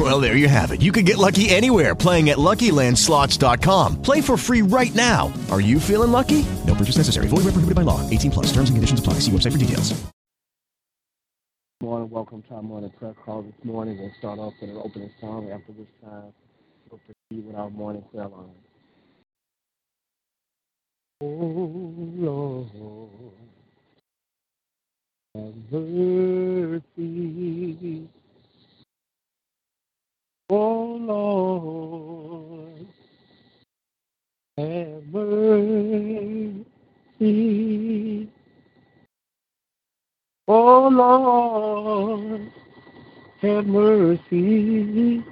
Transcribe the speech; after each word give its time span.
Well, 0.00 0.18
there 0.18 0.34
you 0.34 0.48
have 0.48 0.70
it. 0.70 0.80
You 0.80 0.92
can 0.92 1.04
get 1.04 1.18
lucky 1.18 1.50
anywhere 1.50 1.94
playing 1.94 2.30
at 2.30 2.38
LuckyLandSlots.com. 2.38 4.00
Play 4.00 4.22
for 4.22 4.38
free 4.38 4.62
right 4.62 4.94
now. 4.94 5.30
Are 5.50 5.60
you 5.60 5.78
feeling 5.78 6.10
lucky? 6.10 6.46
No 6.66 6.74
purchase 6.74 6.96
necessary. 6.96 7.28
Void 7.28 7.44
where 7.44 7.52
prohibited 7.52 7.74
by 7.74 7.82
law. 7.82 8.00
18 8.08 8.30
plus. 8.30 8.46
Terms 8.46 8.70
and 8.70 8.78
conditions 8.78 9.00
apply. 9.00 9.14
See 9.14 9.30
website 9.30 9.52
for 9.52 9.58
details. 9.58 9.92
Morning, 11.82 12.08
welcome 12.08 12.42
to 12.42 12.54
our 12.54 12.62
morning 12.62 12.90
prayer 12.98 13.14
call 13.24 13.42
this 13.42 13.52
morning. 13.62 13.98
We'll 13.98 14.12
start 14.18 14.38
off 14.38 14.54
with 14.60 14.70
an 14.70 14.76
opening 14.76 15.10
song. 15.20 15.50
After 15.50 15.72
this 15.72 15.88
time, 16.02 16.32
we'll 16.90 17.00
proceed 17.00 17.46
with 17.46 17.56
our 17.56 17.68
morning 17.70 18.04
prayer 18.10 18.28
line. 18.28 18.54
Oh 21.22 21.94
Lord, 22.16 22.68
have 25.34 25.54
mercy. 25.70 26.90
Oh 30.52 30.98
Lord, 31.20 32.86
have 34.56 35.04
mercy. 35.12 36.64
Oh 40.48 40.88
Lord, 40.88 42.52
have 43.42 43.66
mercy. 43.66 45.22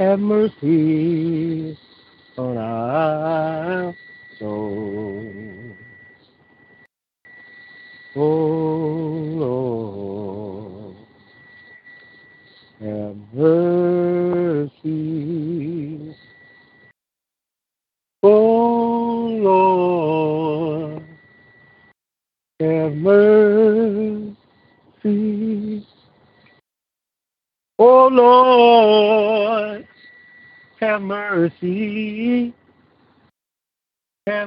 Have 0.00 0.20
mercy 0.20 1.78
on 2.36 2.56
our 2.58 3.94
soul. 4.40 5.74
Oh 8.16 8.20
Lord, 9.44 10.96
have 12.80 13.16
mercy. 13.34 13.97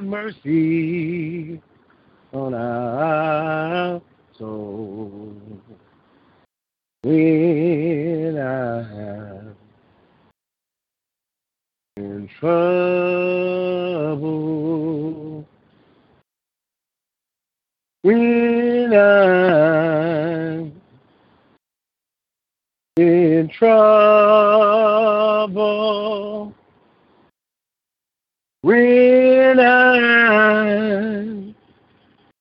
Have 0.02 0.10
mercy 0.10 1.62
on 2.32 2.54
our 2.54 4.02
soul. 4.36 5.36
When 7.02 8.36
I 8.36 8.80
am 8.80 9.54
in 11.96 12.28
trouble, 12.40 12.66
when 18.02 18.92
I'm 18.92 20.72
in 22.96 23.48
trouble, 23.50 24.42
when 29.54 29.66
I'm 29.66 31.54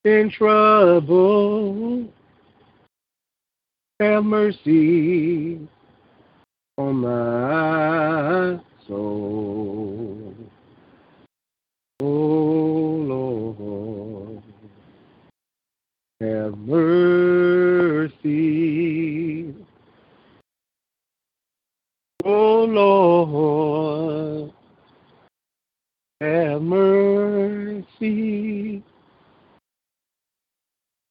in 0.05 0.29
trouble, 0.29 2.07
have 3.99 4.23
mercy 4.23 5.67
on 6.77 6.95
my 6.95 8.57
soul. 8.87 10.33
Oh 11.99 12.05
Lord, 13.11 14.41
have 16.21 16.57
mercy. 16.59 18.31
Oh 22.23 22.63
Lord, 22.63 23.80
have 26.21 26.61
mercy. 26.61 28.03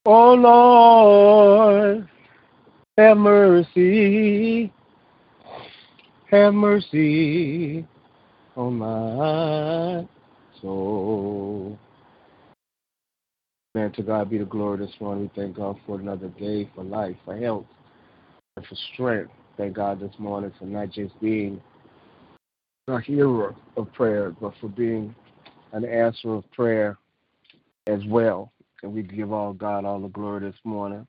Oh 0.06 0.34
Lord, 0.34 2.09
have 2.97 3.16
mercy. 3.16 4.72
Have 6.31 6.54
mercy 6.54 7.84
on 8.56 8.78
my 8.78 10.06
soul. 10.62 11.77
Man, 13.75 13.91
to 13.92 14.03
God 14.03 14.31
be 14.31 14.38
the 14.38 14.44
glory 14.44 14.78
this 14.78 14.94
morning. 15.00 15.25
We 15.34 15.42
thank 15.42 15.56
God 15.56 15.77
for 15.87 15.98
another 15.98 16.28
day, 16.28 16.71
for 16.75 16.84
life, 16.84 17.16
for 17.25 17.37
health, 17.37 17.66
and 18.56 18.65
for 18.65 18.77
strength. 18.92 19.32
Thank 19.56 19.75
God 19.75 19.98
this 19.98 20.15
morning 20.19 20.53
for 20.59 20.66
not 20.66 20.91
just 20.91 21.21
being 21.21 21.60
a 22.90 23.00
hearer 23.00 23.54
of 23.76 23.92
prayer, 23.92 24.30
but 24.40 24.52
for 24.60 24.68
being 24.68 25.14
an 25.72 25.84
answer 25.84 26.34
of 26.34 26.50
prayer 26.52 26.98
as 27.86 28.00
well. 28.06 28.52
And 28.82 28.92
we 28.92 29.02
give 29.02 29.32
all 29.32 29.52
God 29.52 29.84
all 29.84 30.00
the 30.00 30.08
glory 30.08 30.40
this 30.40 30.58
morning. 30.64 31.06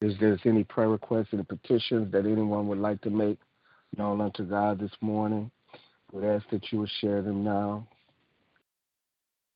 If 0.00 0.18
there's 0.20 0.40
any 0.44 0.64
prayer 0.64 0.88
requests 0.88 1.28
and 1.32 1.48
petitions 1.48 2.12
that 2.12 2.26
anyone 2.26 2.68
would 2.68 2.78
like 2.78 3.00
to 3.02 3.10
make 3.10 3.38
known 3.96 4.20
unto 4.20 4.44
God 4.44 4.78
this 4.78 4.92
morning, 5.00 5.50
we 6.12 6.26
ask 6.26 6.44
that 6.50 6.70
you 6.70 6.80
would 6.80 6.90
share 7.00 7.22
them 7.22 7.42
now. 7.42 7.86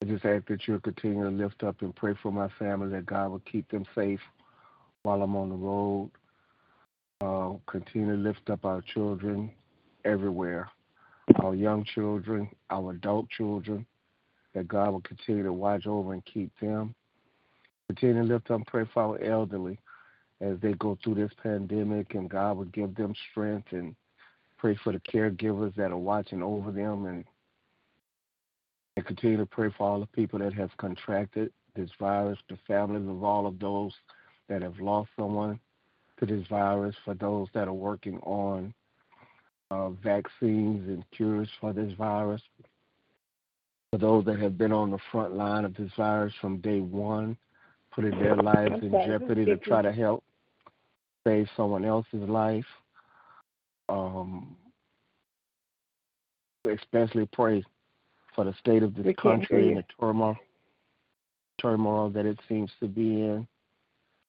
I 0.03 0.07
just 0.07 0.25
ask 0.25 0.47
that 0.47 0.67
you 0.67 0.75
would 0.75 0.85
continue 0.85 1.25
to 1.25 1.31
lift 1.31 1.63
up 1.65 1.83
and 1.83 1.95
pray 1.95 2.15
for 2.23 2.33
my 2.33 2.49
family 2.59 2.89
that 2.91 3.07
God 3.07 3.31
will 3.31 3.43
keep 3.51 3.69
them 3.71 3.85
safe 3.95 4.21
while 5.03 5.23
I'm 5.23 5.37
on 5.37 5.51
the 5.51 5.57
road. 5.57 6.11
Uh, 7.21 7.59
continue 7.71 8.15
to 8.15 8.23
lift 8.23 8.49
up 8.49 8.65
our 8.65 8.81
children 8.95 9.51
everywhere, 10.05 10.71
our 11.37 11.55
young 11.55 11.85
children, 11.85 12.49
our 12.71 12.93
adult 12.93 13.29
children, 13.31 13.87
that 14.55 14.69
God 14.69 14.91
will 14.91 15.03
continue 15.03 15.43
to 15.43 15.53
watch 15.53 15.87
over 15.87 16.13
and 16.13 16.25
keep 16.25 16.51
them. 16.61 16.95
Continue 17.89 18.23
to 18.23 18.35
lift 18.35 18.51
up 18.51 18.57
and 18.57 18.67
pray 18.67 18.85
for 18.93 19.03
our 19.03 19.23
elderly 19.23 19.79
as 20.41 20.59
they 20.61 20.73
go 20.75 20.97
through 21.03 21.15
this 21.15 21.33
pandemic, 21.43 22.15
and 22.15 22.31
God 22.31 22.57
will 22.57 22.65
give 22.67 22.95
them 22.95 23.15
strength 23.31 23.69
and 23.73 23.95
pray 24.57 24.79
for 24.83 24.93
the 24.93 25.01
caregivers 25.01 25.75
that 25.77 25.91
are 25.91 25.99
watching 25.99 26.43
over 26.43 26.71
them 26.71 27.07
and 27.07 27.25
and 28.97 29.07
continue 29.07 29.37
to 29.37 29.47
pray 29.47 29.73
for 29.79 29.89
all 29.89 30.01
the 30.01 30.07
people 30.07 30.41
that 30.41 30.53
have 30.53 30.77
contracted 30.77 31.53
this 31.77 31.91
virus, 32.01 32.37
the 32.49 32.59
families 32.67 33.09
of 33.09 33.23
all 33.23 33.47
of 33.47 33.57
those 33.61 33.93
that 34.49 34.61
have 34.61 34.81
lost 34.81 35.09
someone 35.17 35.61
to 36.19 36.27
this 36.27 36.45
virus, 36.49 36.97
for 37.05 37.15
those 37.15 37.47
that 37.55 37.69
are 37.69 37.73
working 37.73 38.19
on 38.25 38.75
uh, 39.71 39.91
vaccines 39.91 40.89
and 40.89 41.05
cures 41.11 41.49
for 41.61 41.73
this 41.73 41.93
virus, 41.95 42.43
for 43.91 43.99
those 43.99 44.25
that 44.25 44.39
have 44.39 44.57
been 44.57 44.73
on 44.73 44.91
the 44.91 44.99
front 45.11 45.35
line 45.35 45.65
of 45.65 45.75
this 45.75 45.91
virus 45.97 46.33
from 46.41 46.59
day 46.59 46.81
one, 46.81 47.37
putting 47.95 48.19
their 48.19 48.37
lives 48.37 48.83
in 48.83 48.91
jeopardy 49.07 49.45
to 49.45 49.57
try 49.57 49.83
to 49.83 49.93
help 49.93 50.25
save 51.27 51.49
someone 51.57 51.85
else's 51.85 52.29
life. 52.29 52.67
Um, 53.89 54.57
especially 56.71 57.27
pray 57.33 57.65
for 58.35 58.45
the 58.45 58.55
state 58.61 58.83
of 58.83 58.95
this 58.95 59.07
We 59.07 59.15
can't 59.15 59.41
country 59.41 59.69
and 59.69 59.79
the 59.79 59.85
turmoil 59.99 60.37
turmoil 61.61 62.09
that 62.11 62.27
it 62.27 62.39
seems 62.49 62.71
to 62.81 62.87
be 62.87 63.23
in. 63.23 63.47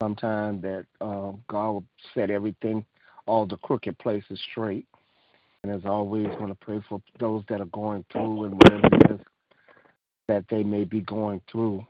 Sometime 0.01 0.61
that 0.61 0.85
um, 1.01 1.43
God 1.47 1.71
will 1.71 1.83
set 2.13 2.29
everything, 2.29 2.85
all 3.25 3.45
the 3.45 3.57
crooked 3.57 3.97
places 3.99 4.39
straight. 4.51 4.87
And 5.63 5.73
as 5.73 5.85
always, 5.85 6.27
want 6.39 6.49
to 6.49 6.65
pray 6.65 6.81
for 6.87 7.01
those 7.19 7.43
that 7.49 7.61
are 7.61 7.65
going 7.65 8.05
through 8.11 8.45
and 8.45 8.53
whatever 8.53 8.87
it 8.87 9.11
is 9.11 9.19
that 10.27 10.45
they 10.49 10.63
may 10.63 10.83
be 10.83 11.01
going 11.01 11.41
through, 11.51 11.85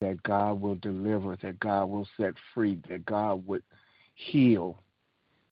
that 0.00 0.22
God 0.22 0.60
will 0.60 0.76
deliver, 0.76 1.36
that 1.42 1.60
God 1.60 1.86
will 1.86 2.08
set 2.16 2.34
free, 2.54 2.78
that 2.88 3.04
God 3.04 3.46
would 3.46 3.62
heal 4.14 4.82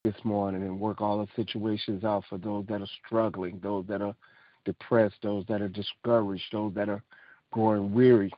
this 0.04 0.14
morning 0.24 0.62
and 0.62 0.80
work 0.80 1.00
all 1.00 1.18
the 1.18 1.42
situations 1.42 2.02
out 2.04 2.24
for 2.28 2.38
those 2.38 2.64
that 2.68 2.80
are 2.80 2.88
struggling, 3.04 3.60
those 3.62 3.84
that 3.88 4.00
are 4.00 4.14
depressed, 4.64 5.16
those 5.22 5.44
that 5.48 5.60
are 5.60 5.68
discouraged, 5.68 6.44
those 6.50 6.72
that 6.74 6.88
are 6.88 7.02
growing 7.52 7.92
weary. 7.92 8.32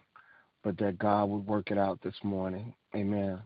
but 0.63 0.77
that 0.79 0.99
God 0.99 1.29
would 1.31 1.47
work 1.47 1.71
it 1.71 1.79
out 1.79 2.01
this 2.03 2.17
morning. 2.23 2.75
Amen. 2.95 3.39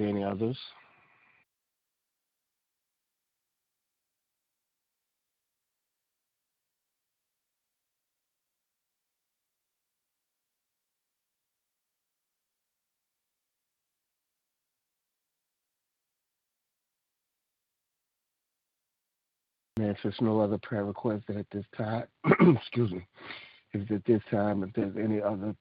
Any 0.00 0.22
others? 0.22 0.56
And 19.78 19.86
if 19.86 19.96
there's 20.02 20.20
no 20.20 20.40
other 20.40 20.58
prayer 20.58 20.84
requests 20.84 21.24
at 21.28 21.46
this 21.52 21.64
time, 21.76 22.04
excuse 22.56 22.90
me, 22.90 23.06
if 23.72 23.90
at 23.90 24.04
this 24.04 24.22
time, 24.30 24.64
if 24.64 24.70
there's 24.74 24.96
any 24.96 25.20
other 25.22 25.54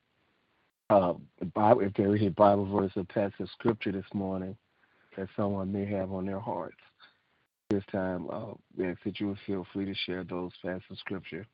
uh, 0.89 1.13
Bible, 1.53 1.81
if 1.81 1.93
there 1.93 2.15
is 2.15 2.21
a 2.21 2.29
Bible 2.29 2.65
verse 2.65 2.91
or 2.95 3.03
passage 3.03 3.39
of 3.39 3.49
scripture 3.51 3.91
this 3.91 4.05
morning 4.13 4.55
that 5.17 5.27
someone 5.35 5.71
may 5.71 5.85
have 5.85 6.11
on 6.11 6.25
their 6.25 6.39
hearts, 6.39 6.77
this 7.69 7.83
time, 7.91 8.29
uh, 8.31 8.53
we 8.77 8.87
ask 8.87 8.99
that 9.03 9.19
you 9.19 9.27
would 9.27 9.39
feel 9.45 9.67
free 9.73 9.85
to 9.85 9.93
share 10.05 10.23
those 10.23 10.51
passages 10.63 10.83
of 10.91 10.97
scripture 10.99 11.45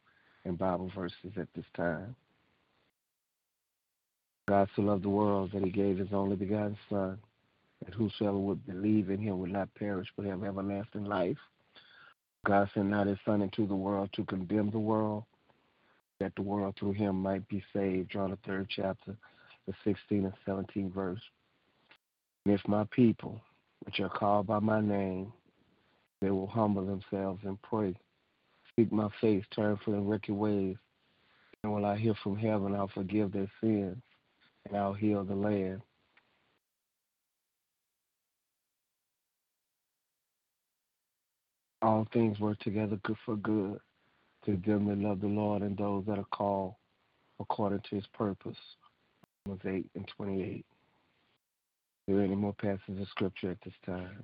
and 0.46 0.58
Bible 0.58 0.92
verses 0.96 1.32
at 1.38 1.48
this 1.56 1.66
time. 1.76 2.16
God 4.48 4.68
so 4.76 4.84
loved 4.84 5.04
the 5.04 5.10
world 5.10 5.52
that 5.54 5.64
he 5.64 5.72
gave 5.72 5.98
his 5.98 6.10
only 6.12 6.36
begotten 6.36 6.78
Son, 6.90 7.18
that 7.84 7.94
whosoever 7.94 8.38
would 8.38 8.66
believe 8.68 9.10
in 9.10 9.20
him 9.20 9.40
would 9.40 9.52
not 9.52 9.74
perish 9.74 10.08
but 10.16 10.26
have 10.26 10.44
everlasting 10.44 11.06
life. 11.06 11.38
God 12.46 12.70
sent 12.74 12.90
not 12.90 13.08
his 13.08 13.18
Son 13.26 13.42
into 13.42 13.66
the 13.66 13.76
world 13.76 14.10
to 14.14 14.26
condemn 14.26 14.70
the 14.70 14.80
world, 14.80 15.24
that 16.24 16.34
the 16.36 16.42
world 16.42 16.74
through 16.80 16.94
him 16.94 17.22
might 17.22 17.46
be 17.50 17.62
saved. 17.74 18.10
John 18.10 18.32
the 18.32 18.38
third 18.46 18.68
chapter, 18.70 19.14
the 19.68 19.74
16 19.84 20.24
and 20.24 20.34
17 20.46 20.90
verse. 20.90 21.20
And 22.46 22.56
if 22.56 22.66
my 22.66 22.86
people, 22.92 23.42
which 23.86 24.00
are 24.00 24.10
called 24.10 24.48
by 24.48 24.60
my 24.60 24.80
name, 24.80 25.34
they 26.22 26.32
will 26.32 26.48
humble 26.48 26.86
themselves 26.86 27.42
and 27.44 27.62
pray, 27.62 27.94
seek 28.76 28.90
my 28.92 29.10
face, 29.20 29.44
turn 29.54 29.78
from 29.84 29.94
their 29.94 30.02
wicked 30.02 30.34
ways, 30.34 30.78
and 31.62 31.74
will 31.74 31.86
I 31.86 31.98
hear 31.98 32.14
from 32.24 32.38
heaven, 32.38 32.74
I'll 32.74 32.88
forgive 32.88 33.34
their 33.34 33.52
sins, 33.60 33.98
and 34.66 34.78
I'll 34.78 34.94
heal 34.94 35.26
the 35.26 35.36
land. 35.36 35.82
all 41.82 42.08
things 42.14 42.40
work 42.40 42.58
together 42.60 42.98
good 43.04 43.18
for 43.26 43.36
good 43.36 43.78
to 44.46 44.58
them 44.66 44.88
that 44.88 44.98
love 44.98 45.22
the 45.22 45.28
Lord 45.28 45.62
and 45.62 45.78
those 45.78 46.06
that 46.06 46.18
are 46.18 46.26
called 46.32 46.76
according 47.40 47.82
to 47.90 47.96
his 47.96 48.06
purpose. 48.14 48.58
Romans 49.46 49.62
8 49.66 49.86
and 49.96 50.08
28. 50.16 50.66
Are 52.10 52.14
there 52.14 52.24
any 52.24 52.36
more 52.36 52.54
passages 52.54 53.02
of 53.02 53.08
scripture 53.10 53.52
at 53.52 53.58
this 53.64 53.74
time? 53.86 54.24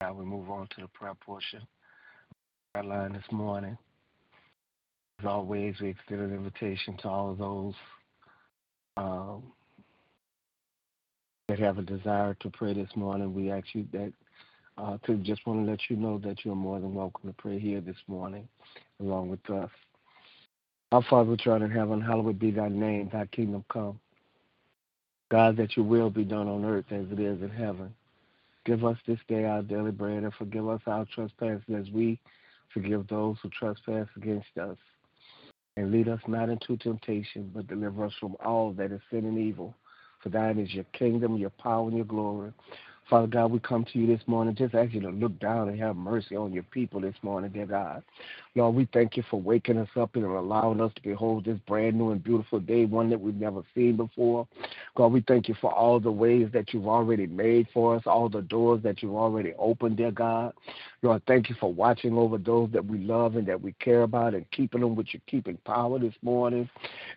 Now 0.00 0.14
we 0.14 0.24
move 0.24 0.50
on 0.50 0.66
to 0.74 0.80
the 0.80 0.88
prayer 0.88 1.14
portion. 1.14 1.60
Prayer 2.74 2.84
line 2.84 3.12
this 3.12 3.22
morning. 3.30 3.78
As 5.20 5.26
always, 5.26 5.76
we 5.80 5.90
extend 5.90 6.22
an 6.22 6.34
invitation 6.34 6.96
to 7.02 7.08
all 7.08 7.30
of 7.30 7.38
those 7.38 7.74
um, 8.96 9.42
that 11.48 11.58
have 11.58 11.78
a 11.78 11.82
desire 11.82 12.34
to 12.40 12.50
pray 12.50 12.72
this 12.74 12.90
morning. 12.94 13.34
We 13.34 13.50
ask 13.50 13.66
you 13.74 13.86
that 13.92 14.12
uh, 14.78 14.98
to 15.06 15.16
just 15.16 15.46
want 15.46 15.64
to 15.64 15.70
let 15.70 15.80
you 15.88 15.96
know 15.96 16.18
that 16.18 16.44
you're 16.44 16.54
more 16.54 16.80
than 16.80 16.94
welcome 16.94 17.28
to 17.28 17.36
pray 17.36 17.58
here 17.58 17.80
this 17.80 17.96
morning 18.06 18.48
along 19.00 19.28
with 19.28 19.50
us. 19.50 19.70
Our 20.92 21.02
Father 21.08 21.30
which 21.30 21.46
art 21.46 21.62
in 21.62 21.70
heaven, 21.70 22.00
hallowed 22.00 22.38
be 22.38 22.50
thy 22.50 22.68
name, 22.68 23.10
thy 23.12 23.26
kingdom 23.26 23.64
come. 23.72 23.98
God, 25.30 25.56
that 25.56 25.76
your 25.76 25.86
will 25.86 26.10
be 26.10 26.24
done 26.24 26.48
on 26.48 26.64
earth 26.64 26.84
as 26.90 27.06
it 27.10 27.18
is 27.18 27.40
in 27.42 27.48
heaven. 27.48 27.94
Give 28.64 28.84
us 28.84 28.98
this 29.06 29.18
day 29.28 29.44
our 29.44 29.62
daily 29.62 29.90
bread 29.90 30.22
and 30.22 30.34
forgive 30.34 30.68
us 30.68 30.80
our 30.86 31.06
trespasses 31.14 31.62
as 31.74 31.90
we 31.90 32.20
forgive 32.72 33.08
those 33.08 33.36
who 33.42 33.48
trespass 33.50 34.06
against 34.16 34.56
us 34.60 34.76
and 35.76 35.90
lead 35.90 36.08
us 36.08 36.20
not 36.26 36.48
into 36.48 36.76
temptation, 36.76 37.50
but 37.54 37.66
deliver 37.66 38.04
us 38.04 38.12
from 38.20 38.36
all 38.44 38.72
that 38.72 38.92
is 38.92 39.00
sin 39.10 39.24
and 39.24 39.38
evil. 39.38 39.74
For 40.22 40.28
thine 40.28 40.58
is 40.58 40.72
your 40.72 40.84
kingdom, 40.92 41.36
your 41.36 41.50
power, 41.50 41.88
and 41.88 41.96
your 41.96 42.06
glory. 42.06 42.52
Father 43.10 43.26
God, 43.26 43.50
we 43.50 43.58
come 43.58 43.84
to 43.92 43.98
you 43.98 44.06
this 44.06 44.26
morning 44.26 44.54
just 44.54 44.74
ask 44.74 44.92
you 44.92 45.00
to 45.00 45.10
look 45.10 45.38
down 45.40 45.68
and 45.68 45.78
have 45.80 45.96
mercy 45.96 46.36
on 46.36 46.52
your 46.52 46.62
people 46.64 47.00
this 47.00 47.16
morning, 47.22 47.50
dear 47.50 47.66
God. 47.66 48.02
Lord, 48.54 48.74
we 48.74 48.86
thank 48.92 49.16
you 49.16 49.24
for 49.30 49.40
waking 49.40 49.78
us 49.78 49.88
up 49.96 50.14
and 50.14 50.24
allowing 50.24 50.80
us 50.82 50.92
to 50.94 51.02
behold 51.02 51.46
this 51.46 51.58
brand 51.66 51.96
new 51.96 52.10
and 52.10 52.22
beautiful 52.22 52.60
day, 52.60 52.84
one 52.84 53.08
that 53.08 53.20
we've 53.20 53.34
never 53.34 53.62
seen 53.74 53.96
before. 53.96 54.46
God, 54.94 55.06
we 55.06 55.22
thank 55.26 55.48
you 55.48 55.54
for 55.58 55.72
all 55.72 55.98
the 55.98 56.12
ways 56.12 56.48
that 56.52 56.74
you've 56.74 56.86
already 56.86 57.26
made 57.26 57.66
for 57.72 57.96
us, 57.96 58.02
all 58.04 58.28
the 58.28 58.42
doors 58.42 58.82
that 58.82 59.02
you've 59.02 59.14
already 59.14 59.54
opened, 59.58 59.96
dear 59.96 60.10
God. 60.10 60.52
Lord, 61.00 61.22
thank 61.26 61.48
you 61.48 61.56
for 61.58 61.72
watching 61.72 62.12
over 62.12 62.36
those 62.36 62.70
that 62.72 62.84
we 62.84 62.98
love 62.98 63.36
and 63.36 63.46
that 63.46 63.60
we 63.60 63.72
care 63.80 64.02
about 64.02 64.34
and 64.34 64.48
keeping 64.50 64.82
them 64.82 64.94
with 64.96 65.14
your 65.14 65.22
keeping 65.26 65.56
power 65.64 65.98
this 65.98 66.14
morning. 66.22 66.68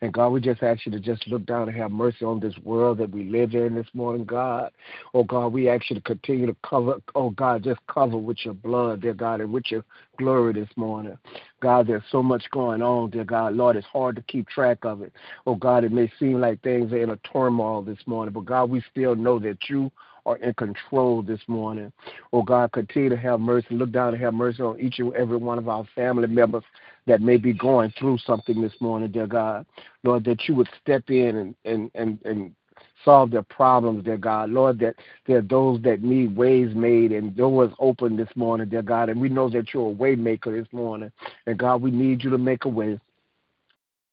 And 0.01 0.13
God, 0.13 0.29
we 0.29 0.39
just 0.39 0.63
ask 0.63 0.85
you 0.85 0.91
to 0.93 0.99
just 1.01 1.27
look 1.27 1.45
down 1.45 1.67
and 1.67 1.77
have 1.77 1.91
mercy 1.91 2.23
on 2.23 2.39
this 2.39 2.57
world 2.63 2.97
that 2.99 3.11
we 3.11 3.25
live 3.25 3.53
in 3.53 3.75
this 3.75 3.87
morning, 3.93 4.23
God. 4.23 4.71
Oh, 5.13 5.23
God, 5.23 5.47
we 5.53 5.67
ask 5.67 5.89
you 5.89 5.95
to 5.97 6.01
continue 6.01 6.47
to 6.47 6.55
cover, 6.63 7.01
oh, 7.13 7.29
God, 7.31 7.63
just 7.63 7.79
cover 7.87 8.17
with 8.17 8.37
your 8.45 8.53
blood, 8.53 9.01
dear 9.01 9.13
God, 9.13 9.41
and 9.41 9.51
with 9.51 9.69
your 9.69 9.83
glory 10.17 10.53
this 10.53 10.69
morning. 10.75 11.17
God, 11.61 11.87
there's 11.87 12.03
so 12.11 12.21
much 12.21 12.49
going 12.51 12.81
on, 12.81 13.09
dear 13.09 13.23
God. 13.23 13.55
Lord, 13.55 13.75
it's 13.75 13.87
hard 13.87 14.15
to 14.15 14.21
keep 14.23 14.47
track 14.47 14.79
of 14.83 15.01
it. 15.01 15.13
Oh, 15.45 15.55
God, 15.55 15.83
it 15.83 15.91
may 15.91 16.11
seem 16.19 16.39
like 16.39 16.61
things 16.61 16.91
are 16.91 17.01
in 17.01 17.11
a 17.11 17.17
turmoil 17.17 17.81
this 17.81 17.99
morning, 18.05 18.33
but 18.33 18.45
God, 18.45 18.69
we 18.69 18.83
still 18.91 19.15
know 19.15 19.39
that 19.39 19.69
you 19.69 19.91
are 20.25 20.37
in 20.37 20.53
control 20.55 21.21
this 21.21 21.41
morning. 21.47 21.91
Oh, 22.33 22.41
God, 22.41 22.71
continue 22.71 23.09
to 23.09 23.17
have 23.17 23.39
mercy. 23.39 23.67
Look 23.71 23.91
down 23.91 24.13
and 24.13 24.23
have 24.23 24.33
mercy 24.33 24.61
on 24.61 24.79
each 24.79 24.99
and 24.99 25.13
every 25.13 25.37
one 25.37 25.57
of 25.57 25.69
our 25.69 25.85
family 25.95 26.27
members 26.27 26.63
that 27.05 27.21
may 27.21 27.37
be 27.37 27.53
going 27.53 27.93
through 27.97 28.17
something 28.19 28.61
this 28.61 28.73
morning, 28.79 29.11
dear 29.11 29.27
God. 29.27 29.65
Lord, 30.03 30.23
that 30.25 30.47
you 30.47 30.55
would 30.55 30.69
step 30.81 31.09
in 31.09 31.35
and, 31.35 31.55
and, 31.65 31.91
and, 31.93 32.19
and 32.25 32.55
solve 33.05 33.31
their 33.31 33.43
problems, 33.43 34.03
dear 34.03 34.17
God. 34.17 34.49
Lord, 34.49 34.79
that 34.79 34.95
there 35.27 35.37
are 35.37 35.43
those 35.43 35.81
that 35.83 36.01
need 36.01 36.35
ways 36.35 36.75
made 36.75 37.11
and 37.11 37.35
doors 37.35 37.71
open 37.79 38.17
this 38.17 38.29
morning, 38.35 38.67
dear 38.67 38.81
God. 38.81 39.09
And 39.09 39.21
we 39.21 39.29
know 39.29 39.49
that 39.49 39.73
you're 39.73 39.87
a 39.87 39.89
way 39.89 40.15
maker 40.15 40.51
this 40.51 40.71
morning. 40.73 41.11
And 41.45 41.57
God, 41.57 41.81
we 41.81 41.91
need 41.91 42.23
you 42.23 42.31
to 42.31 42.37
make 42.37 42.65
a 42.65 42.69
way. 42.69 42.99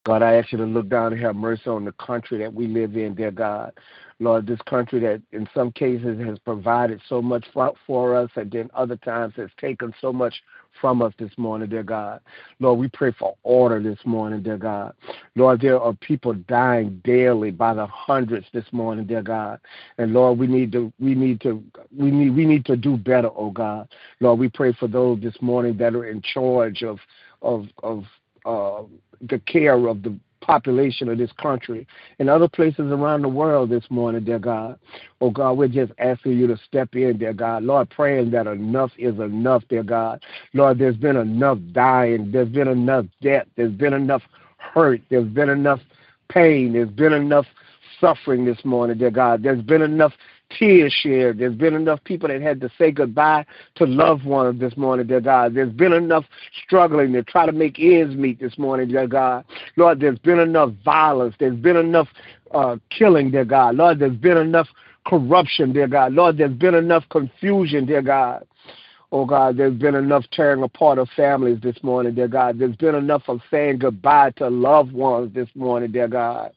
God, 0.05 0.23
I 0.23 0.35
ask 0.35 0.51
you 0.51 0.59
to 0.59 0.65
look 0.65 0.89
down 0.89 1.13
and 1.13 1.23
have 1.23 1.37
mercy 1.37 1.69
on 1.69 1.85
the 1.85 1.93
country 1.93 2.39
that 2.39 2.53
we 2.53 2.67
live 2.67 2.97
in, 2.97 3.15
dear 3.15 3.31
God. 3.31 3.73
Lord, 4.19 4.47
this 4.47 4.61
country 4.67 5.01
that 5.01 5.23
in 5.33 5.49
some 5.55 5.73
cases 5.73 6.21
has 6.25 6.39
provided 6.41 7.01
so 7.09 7.21
much 7.23 7.45
for, 7.53 8.17
us 8.17 8.31
and 8.37 8.51
then 8.51 8.71
other 8.75 8.97
times 8.97 9.35
has 9.37 9.51
taken 9.61 9.95
so 10.01 10.13
much 10.13 10.35
from 10.81 11.03
us 11.03 11.13
this 11.19 11.31
morning, 11.37 11.69
dear 11.69 11.83
God. 11.83 12.21
Lord, 12.59 12.79
we 12.79 12.89
pray 12.89 13.13
for 13.13 13.37
order 13.43 13.81
this 13.81 13.99
morning, 14.05 14.43
dear 14.43 14.59
God. 14.59 14.95
Lord, 15.37 15.61
there 15.61 15.81
are 15.81 15.93
people 15.95 16.35
dying 16.35 17.01
daily 17.05 17.51
by 17.51 17.75
the 17.75 17.87
hundreds 17.87 18.47
this 18.53 18.65
morning, 18.73 19.07
dear 19.07 19.23
God. 19.23 19.61
And 19.99 20.13
Lord, 20.13 20.39
we 20.39 20.47
need 20.47 20.73
to 20.73 20.93
we 20.99 21.15
need 21.15 21.41
to 21.43 21.63
we 21.97 22.11
need 22.11 22.31
we 22.35 22.45
need 22.45 22.65
to 22.67 22.77
do 22.77 22.97
better, 22.97 23.31
oh 23.35 23.51
God. 23.51 23.89
Lord, 24.21 24.39
we 24.39 24.49
pray 24.49 24.73
for 24.73 24.89
those 24.89 25.21
this 25.21 25.37
morning 25.41 25.77
that 25.79 25.95
are 25.95 26.09
in 26.09 26.23
charge 26.23 26.83
of 26.83 26.99
of 27.43 27.67
of 27.83 28.05
uh, 28.45 28.83
the 29.29 29.39
care 29.41 29.87
of 29.87 30.03
the 30.03 30.19
population 30.41 31.09
of 31.09 31.19
this 31.19 31.31
country 31.41 31.87
and 32.19 32.29
other 32.29 32.49
places 32.49 32.91
around 32.91 33.23
the 33.23 33.29
world 33.29 33.71
this 33.71 33.85
morning, 33.91 34.25
dear 34.25 34.39
God. 34.39 34.79
Oh 35.21 35.31
God, 35.31 35.53
we're 35.57 35.69
just 35.69 35.93
asking 35.99 36.33
you 36.33 36.47
to 36.49 36.57
step 36.67 36.95
in, 36.95 37.19
dear 37.19 37.33
God. 37.33 37.63
Lord, 37.63 37.89
praying 37.91 38.33
that 38.33 38.47
enough 38.47 38.91
is 38.99 39.19
enough, 39.19 39.63
dear 39.69 39.85
God. 39.85 40.23
Lord, 40.53 40.79
there's 40.79 40.97
been 40.97 41.17
enough 41.17 41.59
dying, 41.73 42.31
there's 42.33 42.49
been 42.49 42.69
enough 42.69 43.07
death, 43.23 43.47
there's 43.57 43.73
been 43.73 43.95
enough 43.95 44.23
hurt, 44.59 45.01
there's 45.09 45.29
been 45.29 45.49
enough 45.49 45.81
pain, 46.29 46.73
there's 46.73 46.91
been 46.91 47.13
enough 47.13 47.47
suffering 48.01 48.45
this 48.45 48.65
morning, 48.65 48.99
dear 48.99 49.11
God. 49.11 49.43
There's 49.43 49.63
been 49.63 49.83
enough 49.83 50.13
tears 50.59 50.93
shared. 50.93 51.39
There's 51.39 51.55
been 51.55 51.75
enough 51.75 52.03
people 52.05 52.29
that 52.29 52.41
had 52.41 52.61
to 52.61 52.71
say 52.79 52.91
goodbye 52.91 53.45
to 53.77 53.87
loved 53.87 54.25
ones 54.25 54.61
this 54.61 54.77
morning, 54.77 55.07
dear 55.07 55.21
God. 55.21 55.55
There's 55.55 55.73
been 55.73 55.93
enough 55.93 56.25
struggling 56.65 57.13
to 57.13 57.23
try 57.23 57.47
to 57.47 57.53
make 57.53 57.79
ends 57.79 58.17
meet 58.17 58.41
this 58.41 58.59
morning, 58.59 58.89
dear 58.89 59.07
God. 59.07 59.45
Lord, 59.77 60.01
there's 60.01 60.19
been 60.19 60.39
enough 60.39 60.73
violence. 60.85 61.35
There's 61.39 61.57
been 61.57 61.77
enough 61.77 62.09
uh, 62.53 62.77
killing, 62.91 63.31
dear 63.31 63.45
God. 63.45 63.77
Lord, 63.77 63.99
there's 63.99 64.17
been 64.17 64.37
enough 64.37 64.69
corruption, 65.07 65.73
dear 65.73 65.89
God. 65.89 66.13
Lord, 66.13 66.39
there's 66.39 66.53
been 66.53 66.75
enough 66.75 67.05
confusion, 67.11 67.87
dear 67.87 68.03
God. 68.03 68.47
Oh 69.15 69.27
God, 69.27 69.59
there's 69.59 69.75
been 69.75 69.95
enough 69.95 70.25
tearing 70.33 70.63
apart 70.63 70.97
of 70.97 71.07
families 71.15 71.59
this 71.61 71.77
morning, 71.83 72.15
dear 72.15 72.29
God. 72.29 72.59
There's 72.59 72.77
been 72.77 72.95
enough 72.95 73.25
of 73.29 73.43
saying 73.51 73.81
goodbye 73.81 74.31
to 74.37 74.49
loved 74.49 74.91
ones 74.93 75.35
this 75.35 75.51
morning, 75.55 75.93
dear 75.93 76.09
God. 76.09 76.53